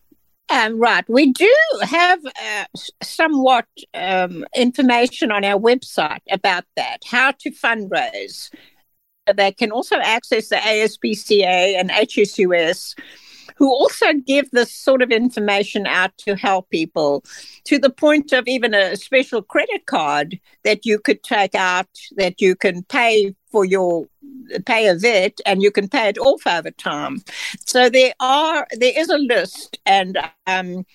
Um, 0.49 0.79
right. 0.79 1.03
We 1.09 1.33
do 1.33 1.53
have 1.81 2.19
uh, 2.25 2.65
somewhat 3.03 3.65
um, 3.93 4.45
information 4.55 5.31
on 5.31 5.43
our 5.43 5.59
website 5.59 6.21
about 6.31 6.63
that, 6.77 6.99
how 7.05 7.31
to 7.39 7.51
fundraise. 7.51 8.49
They 9.35 9.51
can 9.51 9.71
also 9.71 9.97
access 9.97 10.47
the 10.47 10.55
ASPCA 10.55 11.77
and 11.77 11.89
HSUS 11.89 12.95
who 13.57 13.69
also 13.69 14.13
give 14.13 14.49
this 14.51 14.71
sort 14.71 15.01
of 15.01 15.11
information 15.11 15.87
out 15.87 16.15
to 16.17 16.35
help 16.35 16.69
people 16.69 17.23
to 17.65 17.79
the 17.79 17.89
point 17.89 18.31
of 18.31 18.47
even 18.47 18.73
a 18.73 18.95
special 18.95 19.41
credit 19.41 19.85
card 19.87 20.39
that 20.63 20.85
you 20.85 20.99
could 20.99 21.23
take 21.23 21.55
out 21.55 21.87
that 22.17 22.39
you 22.39 22.55
can 22.55 22.83
pay 22.83 23.33
for 23.51 23.65
your 23.65 24.07
pay 24.65 24.87
a 24.87 24.95
vet 24.95 25.39
and 25.45 25.61
you 25.61 25.71
can 25.71 25.87
pay 25.87 26.09
it 26.09 26.17
off 26.17 26.45
over 26.47 26.71
time. 26.71 27.21
So 27.65 27.89
there 27.89 28.13
are 28.19 28.67
there 28.73 28.93
is 28.95 29.09
a 29.09 29.17
list 29.17 29.79
and 29.85 30.17
um, 30.45 30.85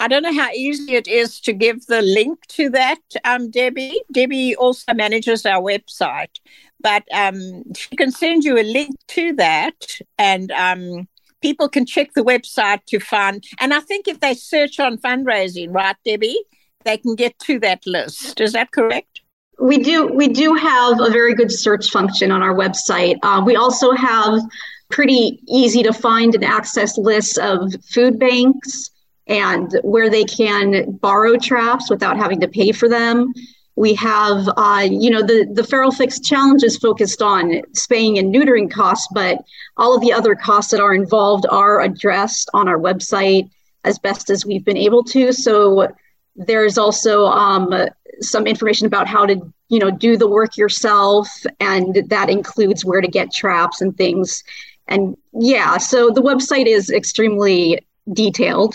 I 0.00 0.06
don't 0.06 0.22
know 0.22 0.32
how 0.32 0.50
easy 0.52 0.94
it 0.94 1.08
is 1.08 1.40
to 1.40 1.52
give 1.52 1.86
the 1.86 2.02
link 2.02 2.46
to 2.48 2.70
that, 2.70 3.00
um, 3.24 3.50
Debbie. 3.50 4.00
Debbie 4.12 4.54
also 4.54 4.94
manages 4.94 5.44
our 5.44 5.60
website, 5.60 6.38
but 6.80 7.02
um, 7.12 7.64
she 7.74 7.96
can 7.96 8.12
send 8.12 8.44
you 8.44 8.58
a 8.58 8.62
link 8.62 8.94
to 9.08 9.32
that, 9.34 9.74
and 10.16 10.52
um, 10.52 11.08
people 11.42 11.68
can 11.68 11.84
check 11.84 12.12
the 12.14 12.22
website 12.22 12.84
to 12.86 13.00
find. 13.00 13.42
And 13.58 13.74
I 13.74 13.80
think 13.80 14.06
if 14.06 14.20
they 14.20 14.34
search 14.34 14.78
on 14.78 14.98
fundraising, 14.98 15.74
right, 15.74 15.96
Debbie, 16.04 16.44
they 16.84 16.96
can 16.96 17.16
get 17.16 17.36
to 17.40 17.58
that 17.60 17.84
list. 17.84 18.40
Is 18.40 18.52
that 18.52 18.70
correct? 18.70 19.17
We 19.60 19.78
do. 19.78 20.06
We 20.06 20.28
do 20.28 20.54
have 20.54 21.00
a 21.00 21.10
very 21.10 21.34
good 21.34 21.50
search 21.50 21.90
function 21.90 22.30
on 22.30 22.42
our 22.42 22.54
website. 22.54 23.16
Uh, 23.22 23.42
we 23.44 23.56
also 23.56 23.92
have 23.92 24.40
pretty 24.88 25.40
easy 25.48 25.82
to 25.82 25.92
find 25.92 26.34
and 26.34 26.44
access 26.44 26.96
lists 26.96 27.38
of 27.38 27.74
food 27.84 28.18
banks 28.18 28.90
and 29.26 29.78
where 29.82 30.08
they 30.08 30.24
can 30.24 30.92
borrow 30.92 31.36
traps 31.36 31.90
without 31.90 32.16
having 32.16 32.40
to 32.40 32.48
pay 32.48 32.72
for 32.72 32.88
them. 32.88 33.32
We 33.76 33.94
have, 33.94 34.48
uh, 34.56 34.88
you 34.90 35.10
know, 35.10 35.22
the, 35.22 35.48
the 35.52 35.62
Feral 35.62 35.92
Fix 35.92 36.18
Challenge 36.18 36.64
is 36.64 36.78
focused 36.78 37.22
on 37.22 37.62
spaying 37.74 38.18
and 38.18 38.34
neutering 38.34 38.70
costs, 38.70 39.06
but 39.12 39.38
all 39.76 39.94
of 39.94 40.00
the 40.00 40.12
other 40.12 40.34
costs 40.34 40.70
that 40.72 40.80
are 40.80 40.94
involved 40.94 41.46
are 41.50 41.80
addressed 41.82 42.50
on 42.54 42.66
our 42.66 42.78
website 42.78 43.48
as 43.84 43.98
best 43.98 44.30
as 44.30 44.44
we've 44.44 44.64
been 44.64 44.76
able 44.76 45.04
to. 45.04 45.32
So 45.32 45.88
there's 46.34 46.78
also 46.78 47.26
um, 47.26 47.72
some 48.20 48.46
information 48.46 48.86
about 48.86 49.06
how 49.06 49.26
to, 49.26 49.40
you 49.68 49.78
know, 49.78 49.90
do 49.90 50.16
the 50.16 50.28
work 50.28 50.56
yourself, 50.56 51.28
and 51.60 52.04
that 52.08 52.30
includes 52.30 52.84
where 52.84 53.00
to 53.00 53.08
get 53.08 53.32
traps 53.32 53.80
and 53.80 53.96
things. 53.96 54.42
And 54.86 55.16
yeah, 55.32 55.76
so 55.76 56.10
the 56.10 56.22
website 56.22 56.66
is 56.66 56.90
extremely 56.90 57.80
detailed 58.12 58.74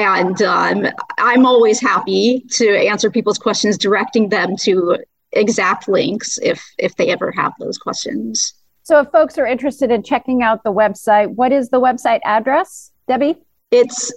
and 0.00 0.40
um, 0.42 0.86
I'm 1.18 1.44
always 1.44 1.80
happy 1.80 2.44
to 2.52 2.70
answer 2.70 3.10
people's 3.10 3.38
questions, 3.38 3.76
directing 3.76 4.30
them 4.30 4.56
to 4.60 4.98
exact 5.32 5.88
links 5.88 6.38
if 6.42 6.64
if 6.78 6.96
they 6.96 7.08
ever 7.08 7.30
have 7.32 7.52
those 7.60 7.78
questions. 7.78 8.54
So, 8.82 9.00
if 9.00 9.10
folks 9.10 9.36
are 9.38 9.46
interested 9.46 9.90
in 9.90 10.02
checking 10.02 10.42
out 10.42 10.64
the 10.64 10.72
website, 10.72 11.34
what 11.34 11.52
is 11.52 11.68
the 11.68 11.80
website 11.80 12.20
address, 12.24 12.90
Debbie? 13.06 13.36
It's 13.70 14.12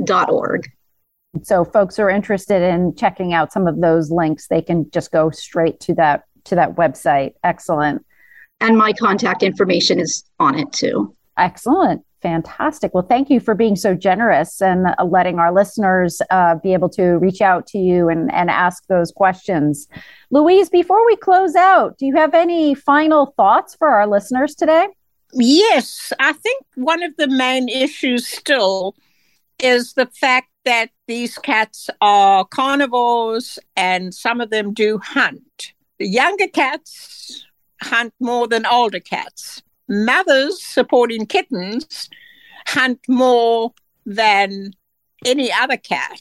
www.saveacat.org. 0.00 0.70
So, 1.42 1.64
folks 1.64 1.98
are 1.98 2.08
interested 2.08 2.62
in 2.62 2.94
checking 2.96 3.32
out 3.32 3.52
some 3.52 3.66
of 3.66 3.80
those 3.80 4.10
links, 4.10 4.48
they 4.48 4.62
can 4.62 4.90
just 4.90 5.12
go 5.12 5.30
straight 5.30 5.78
to 5.80 5.94
that 5.94 6.24
to 6.44 6.54
that 6.54 6.76
website. 6.76 7.34
Excellent. 7.44 8.04
And 8.60 8.76
my 8.76 8.92
contact 8.92 9.42
information 9.42 10.00
is 10.00 10.24
on 10.40 10.58
it 10.58 10.72
too. 10.72 11.14
Excellent. 11.36 12.02
Fantastic. 12.22 12.92
Well, 12.94 13.04
thank 13.04 13.30
you 13.30 13.38
for 13.38 13.54
being 13.54 13.76
so 13.76 13.94
generous 13.94 14.60
and 14.60 14.88
uh, 14.98 15.04
letting 15.04 15.38
our 15.38 15.52
listeners 15.52 16.20
uh, 16.30 16.56
be 16.56 16.72
able 16.72 16.88
to 16.90 17.12
reach 17.18 17.40
out 17.40 17.68
to 17.68 17.78
you 17.78 18.08
and, 18.08 18.32
and 18.32 18.50
ask 18.50 18.84
those 18.88 19.12
questions. 19.12 19.86
Louise, 20.32 20.68
before 20.68 21.06
we 21.06 21.14
close 21.14 21.54
out, 21.54 21.96
do 21.96 22.06
you 22.06 22.16
have 22.16 22.34
any 22.34 22.74
final 22.74 23.34
thoughts 23.36 23.76
for 23.76 23.88
our 23.88 24.08
listeners 24.08 24.56
today? 24.56 24.88
Yes. 25.32 26.12
I 26.18 26.32
think 26.32 26.64
one 26.74 27.04
of 27.04 27.14
the 27.18 27.28
main 27.28 27.68
issues 27.68 28.26
still 28.26 28.96
is 29.62 29.94
the 29.94 30.06
fact 30.06 30.48
that 30.64 30.90
these 31.06 31.38
cats 31.38 31.90
are 32.00 32.44
carnivores 32.44 33.58
and 33.76 34.14
some 34.14 34.40
of 34.40 34.50
them 34.50 34.72
do 34.72 34.98
hunt. 34.98 35.72
The 35.98 36.06
younger 36.06 36.48
cats 36.48 37.46
hunt 37.80 38.12
more 38.20 38.48
than 38.48 38.66
older 38.66 39.00
cats 39.00 39.62
mothers 39.88 40.62
supporting 40.62 41.26
kittens 41.26 42.08
hunt 42.66 43.00
more 43.08 43.72
than 44.04 44.72
any 45.24 45.50
other 45.50 45.76
cat. 45.76 46.20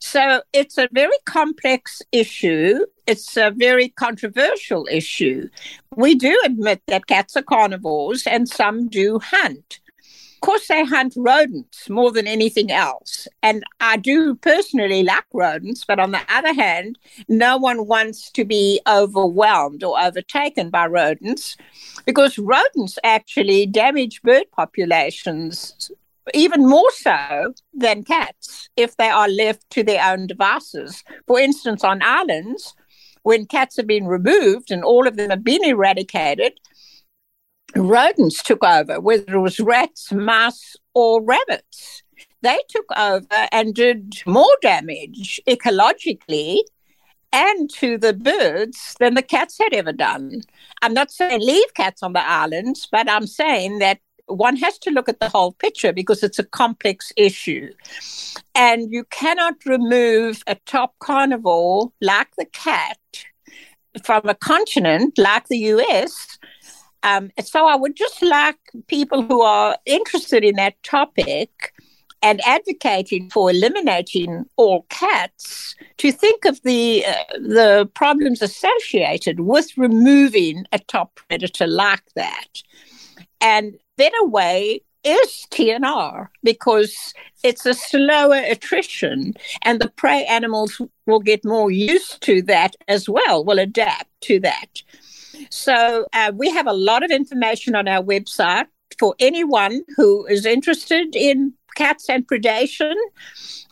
So 0.00 0.42
it's 0.52 0.78
a 0.78 0.88
very 0.92 1.18
complex 1.26 2.00
issue. 2.12 2.86
It's 3.06 3.36
a 3.36 3.50
very 3.50 3.90
controversial 3.90 4.88
issue. 4.90 5.48
We 5.94 6.14
do 6.14 6.40
admit 6.44 6.80
that 6.86 7.06
cats 7.06 7.36
are 7.36 7.42
carnivores 7.42 8.26
and 8.26 8.48
some 8.48 8.88
do 8.88 9.18
hunt 9.18 9.80
course, 10.44 10.68
they 10.68 10.84
hunt 10.84 11.14
rodents 11.16 11.88
more 11.88 12.12
than 12.12 12.26
anything 12.26 12.70
else. 12.70 13.26
And 13.42 13.64
I 13.80 13.96
do 13.96 14.34
personally 14.34 15.02
like 15.02 15.24
rodents, 15.32 15.84
but 15.86 15.98
on 15.98 16.10
the 16.10 16.20
other 16.28 16.52
hand, 16.52 16.98
no 17.28 17.56
one 17.56 17.86
wants 17.86 18.30
to 18.32 18.44
be 18.44 18.80
overwhelmed 18.86 19.82
or 19.82 19.98
overtaken 19.98 20.68
by 20.70 20.86
rodents 20.86 21.56
because 22.04 22.38
rodents 22.38 22.98
actually 23.02 23.66
damage 23.66 24.20
bird 24.22 24.44
populations 24.52 25.90
even 26.32 26.66
more 26.66 26.90
so 26.92 27.54
than 27.72 28.02
cats 28.02 28.68
if 28.76 28.96
they 28.96 29.08
are 29.08 29.28
left 29.28 29.68
to 29.70 29.82
their 29.82 30.04
own 30.12 30.26
devices. 30.26 31.04
For 31.26 31.38
instance, 31.38 31.84
on 31.84 32.02
islands, 32.02 32.74
when 33.22 33.46
cats 33.46 33.76
have 33.78 33.86
been 33.86 34.06
removed 34.06 34.70
and 34.70 34.84
all 34.84 35.06
of 35.06 35.16
them 35.16 35.30
have 35.30 35.44
been 35.44 35.64
eradicated, 35.64 36.60
rodents 37.76 38.42
took 38.42 38.62
over, 38.64 39.00
whether 39.00 39.34
it 39.34 39.40
was 39.40 39.60
rats, 39.60 40.12
mice, 40.12 40.76
or 40.94 41.22
rabbits. 41.22 42.02
They 42.42 42.58
took 42.68 42.86
over 42.96 43.48
and 43.52 43.74
did 43.74 44.22
more 44.26 44.56
damage 44.60 45.40
ecologically 45.48 46.60
and 47.32 47.68
to 47.70 47.98
the 47.98 48.12
birds 48.12 48.94
than 49.00 49.14
the 49.14 49.22
cats 49.22 49.58
had 49.58 49.74
ever 49.74 49.92
done. 49.92 50.42
I'm 50.82 50.94
not 50.94 51.10
saying 51.10 51.40
leave 51.40 51.74
cats 51.74 52.02
on 52.02 52.12
the 52.12 52.24
islands, 52.24 52.86
but 52.90 53.10
I'm 53.10 53.26
saying 53.26 53.80
that 53.80 53.98
one 54.26 54.56
has 54.56 54.78
to 54.78 54.90
look 54.90 55.08
at 55.08 55.20
the 55.20 55.28
whole 55.28 55.52
picture 55.52 55.92
because 55.92 56.22
it's 56.22 56.38
a 56.38 56.44
complex 56.44 57.12
issue. 57.16 57.72
And 58.54 58.92
you 58.92 59.04
cannot 59.10 59.64
remove 59.66 60.42
a 60.46 60.54
top 60.66 60.94
carnivore 61.00 61.92
like 62.00 62.28
the 62.36 62.46
cat 62.46 62.98
from 64.02 64.28
a 64.28 64.34
continent 64.34 65.18
like 65.18 65.48
the 65.48 65.58
US 65.58 66.33
um, 67.04 67.30
so 67.42 67.66
I 67.66 67.76
would 67.76 67.94
just 67.94 68.22
like 68.22 68.56
people 68.88 69.22
who 69.22 69.42
are 69.42 69.76
interested 69.84 70.42
in 70.42 70.56
that 70.56 70.82
topic 70.82 71.74
and 72.22 72.40
advocating 72.46 73.28
for 73.28 73.50
eliminating 73.50 74.46
all 74.56 74.86
cats 74.88 75.76
to 75.98 76.10
think 76.10 76.46
of 76.46 76.60
the 76.62 77.04
uh, 77.06 77.14
the 77.34 77.90
problems 77.92 78.40
associated 78.40 79.40
with 79.40 79.76
removing 79.76 80.64
a 80.72 80.78
top 80.78 81.14
predator 81.16 81.66
like 81.66 82.04
that. 82.16 82.62
And 83.42 83.74
better 83.98 84.24
way 84.24 84.80
is 85.04 85.46
TNR 85.50 86.28
because 86.42 87.12
it's 87.42 87.66
a 87.66 87.74
slower 87.74 88.36
attrition 88.36 89.34
and 89.62 89.78
the 89.78 89.90
prey 89.90 90.24
animals 90.24 90.80
will 91.04 91.20
get 91.20 91.44
more 91.44 91.70
used 91.70 92.22
to 92.22 92.40
that 92.42 92.74
as 92.88 93.06
well, 93.06 93.44
will 93.44 93.58
adapt 93.58 94.08
to 94.22 94.40
that. 94.40 94.80
So 95.50 96.06
uh, 96.12 96.32
we 96.34 96.50
have 96.50 96.66
a 96.66 96.72
lot 96.72 97.04
of 97.04 97.10
information 97.10 97.74
on 97.74 97.88
our 97.88 98.02
website 98.02 98.66
for 98.98 99.14
anyone 99.18 99.82
who 99.96 100.26
is 100.26 100.46
interested 100.46 101.14
in 101.16 101.52
cats 101.74 102.08
and 102.08 102.26
predation. 102.26 102.94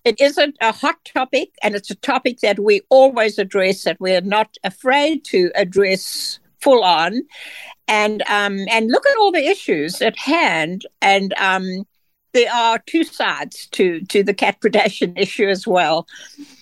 It 0.05 0.21
isn't 0.21 0.57
a 0.61 0.73
hot 0.73 0.97
topic, 1.05 1.51
and 1.63 1.75
it's 1.75 1.91
a 1.91 1.95
topic 1.95 2.41
that 2.41 2.59
we 2.59 2.83
always 2.91 3.39
address, 3.39 3.85
that 3.85 4.01
we're 4.01 4.21
not 4.21 4.57
afraid 4.65 5.25
to 5.27 5.51
address 5.55 6.41
full 6.61 6.83
on. 6.83 7.23
And 7.89 8.23
um, 8.29 8.59
and 8.71 8.91
look 8.91 9.05
at 9.07 9.17
all 9.19 9.33
the 9.33 9.47
issues 9.47 10.01
at 10.01 10.17
hand, 10.17 10.87
and 11.01 11.35
um, 11.39 11.85
there 12.33 12.53
are 12.53 12.79
two 12.87 13.05
sides 13.05 13.67
to 13.73 14.01
to 14.07 14.23
the 14.23 14.35
cat 14.35 14.61
predation 14.61 15.13
issue 15.19 15.49
as 15.49 15.67
well. 15.67 16.07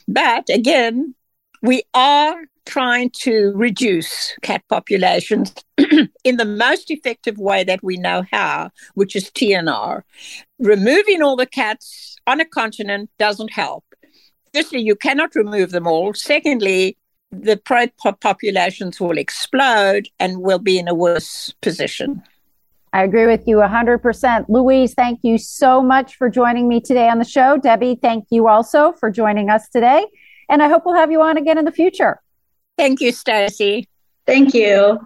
But 0.09 0.49
again, 0.49 1.15
we 1.63 1.83
are 1.95 2.45
trying 2.67 3.11
to 3.11 3.53
reduce 3.55 4.37
cat 4.43 4.63
populations 4.69 5.53
in 6.25 6.37
the 6.37 6.45
most 6.45 6.91
effective 6.91 7.37
way 7.39 7.65
that 7.65 7.83
we 7.83 7.97
know 7.97 8.25
how, 8.31 8.71
which 8.95 9.17
is 9.17 9.31
TNR. 9.31 10.03
Removing 10.59 11.23
all 11.23 11.37
the 11.37 11.47
cats 11.47 12.17
on 12.27 12.41
a 12.41 12.45
continent 12.45 13.11
doesn't 13.19 13.53
help. 13.53 13.85
Firstly, 14.55 14.81
you 14.81 14.97
cannot 14.97 15.35
remove 15.35 15.71
them 15.71 15.87
all. 15.87 16.15
Secondly, 16.15 16.97
the 17.31 17.57
prey 17.57 17.93
populations 18.21 19.01
will 19.01 19.19
explode 19.19 20.09
and 20.19 20.43
will 20.43 20.59
be 20.59 20.79
in 20.79 20.89
a 20.89 20.95
worse 20.95 21.53
position. 21.61 22.23
I 22.93 23.05
agree 23.05 23.27
with 23.27 23.47
you 23.47 23.57
100%. 23.59 24.47
Louise, 24.49 24.95
thank 24.95 25.21
you 25.23 25.39
so 25.39 25.81
much 25.81 26.17
for 26.17 26.29
joining 26.29 26.67
me 26.67 26.81
today 26.81 27.09
on 27.09 27.19
the 27.19 27.25
show. 27.25 27.57
Debbie, 27.57 27.97
thank 28.01 28.27
you 28.31 28.49
also 28.49 28.93
for 28.93 29.13
joining 29.13 29.49
us 29.49 29.69
today. 29.69 30.05
And 30.51 30.63
I 30.63 30.69
hope 30.69 30.85
we'll 30.85 30.97
have 30.97 31.11
you 31.11 31.23
on 31.23 31.39
again 31.39 31.57
in 31.57 31.65
the 31.65 31.73
future. 31.73 32.21
Thank 32.77 33.01
you, 33.01 33.13
Stacy. 33.13 33.89
Thank 34.27 34.53
you. 34.53 34.99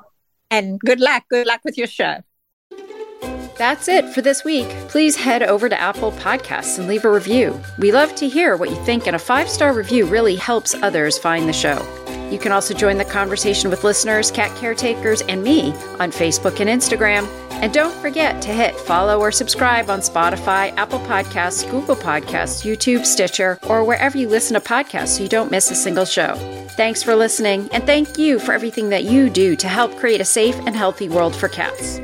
And 0.51 0.81
good 0.81 1.01
luck. 1.01 1.25
Good 1.31 1.47
luck 1.47 1.61
with 1.65 1.79
your 1.79 1.87
show. 1.87 2.23
That's 3.57 3.87
it 3.87 4.09
for 4.09 4.21
this 4.21 4.43
week. 4.43 4.69
Please 4.89 5.15
head 5.15 5.43
over 5.43 5.69
to 5.69 5.81
Apple 5.81 6.11
Podcasts 6.13 6.79
and 6.79 6.89
leave 6.89 7.05
a 7.05 7.11
review. 7.11 7.61
We 7.79 7.93
love 7.93 8.15
to 8.17 8.29
hear 8.29 8.57
what 8.57 8.71
you 8.71 8.77
think, 8.85 9.07
and 9.07 9.15
a 9.15 9.19
five 9.19 9.49
star 9.49 9.73
review 9.73 10.07
really 10.07 10.35
helps 10.35 10.75
others 10.75 11.19
find 11.19 11.49
the 11.49 11.53
show. 11.53 12.04
You 12.31 12.39
can 12.39 12.53
also 12.53 12.75
join 12.75 12.99
the 12.99 13.05
conversation 13.05 13.71
with 13.71 13.85
listeners, 13.85 14.31
cat 14.31 14.57
caretakers, 14.57 15.23
and 15.23 15.43
me 15.43 15.73
on 16.01 16.11
Facebook 16.11 16.61
and 16.61 16.69
Instagram. 16.69 17.29
And 17.51 17.73
don't 17.73 17.95
forget 18.01 18.43
to 18.43 18.49
hit 18.49 18.77
follow 18.77 19.21
or 19.21 19.31
subscribe 19.33 19.89
on 19.89 20.01
Spotify, 20.01 20.77
Apple 20.77 20.99
Podcasts, 21.01 21.69
Google 21.71 21.97
Podcasts, 21.97 22.65
YouTube, 22.65 23.07
Stitcher, 23.07 23.59
or 23.63 23.85
wherever 23.85 24.19
you 24.19 24.29
listen 24.29 24.55
to 24.55 24.61
podcasts 24.61 25.17
so 25.17 25.23
you 25.23 25.29
don't 25.29 25.51
miss 25.51 25.71
a 25.71 25.75
single 25.75 26.05
show. 26.05 26.35
Thanks 26.77 27.03
for 27.03 27.15
listening, 27.15 27.69
and 27.73 27.85
thank 27.85 28.19
you 28.19 28.39
for 28.39 28.53
everything 28.53 28.89
that 28.91 29.05
you 29.05 29.31
do 29.31 29.55
to 29.57 29.69
help 29.69 29.97
create 29.97 30.21
a 30.21 30.25
safe 30.25 30.57
and 30.67 30.75
healthy 30.75 31.09
world 31.09 31.35
for 31.35 31.49
cats. 31.49 32.01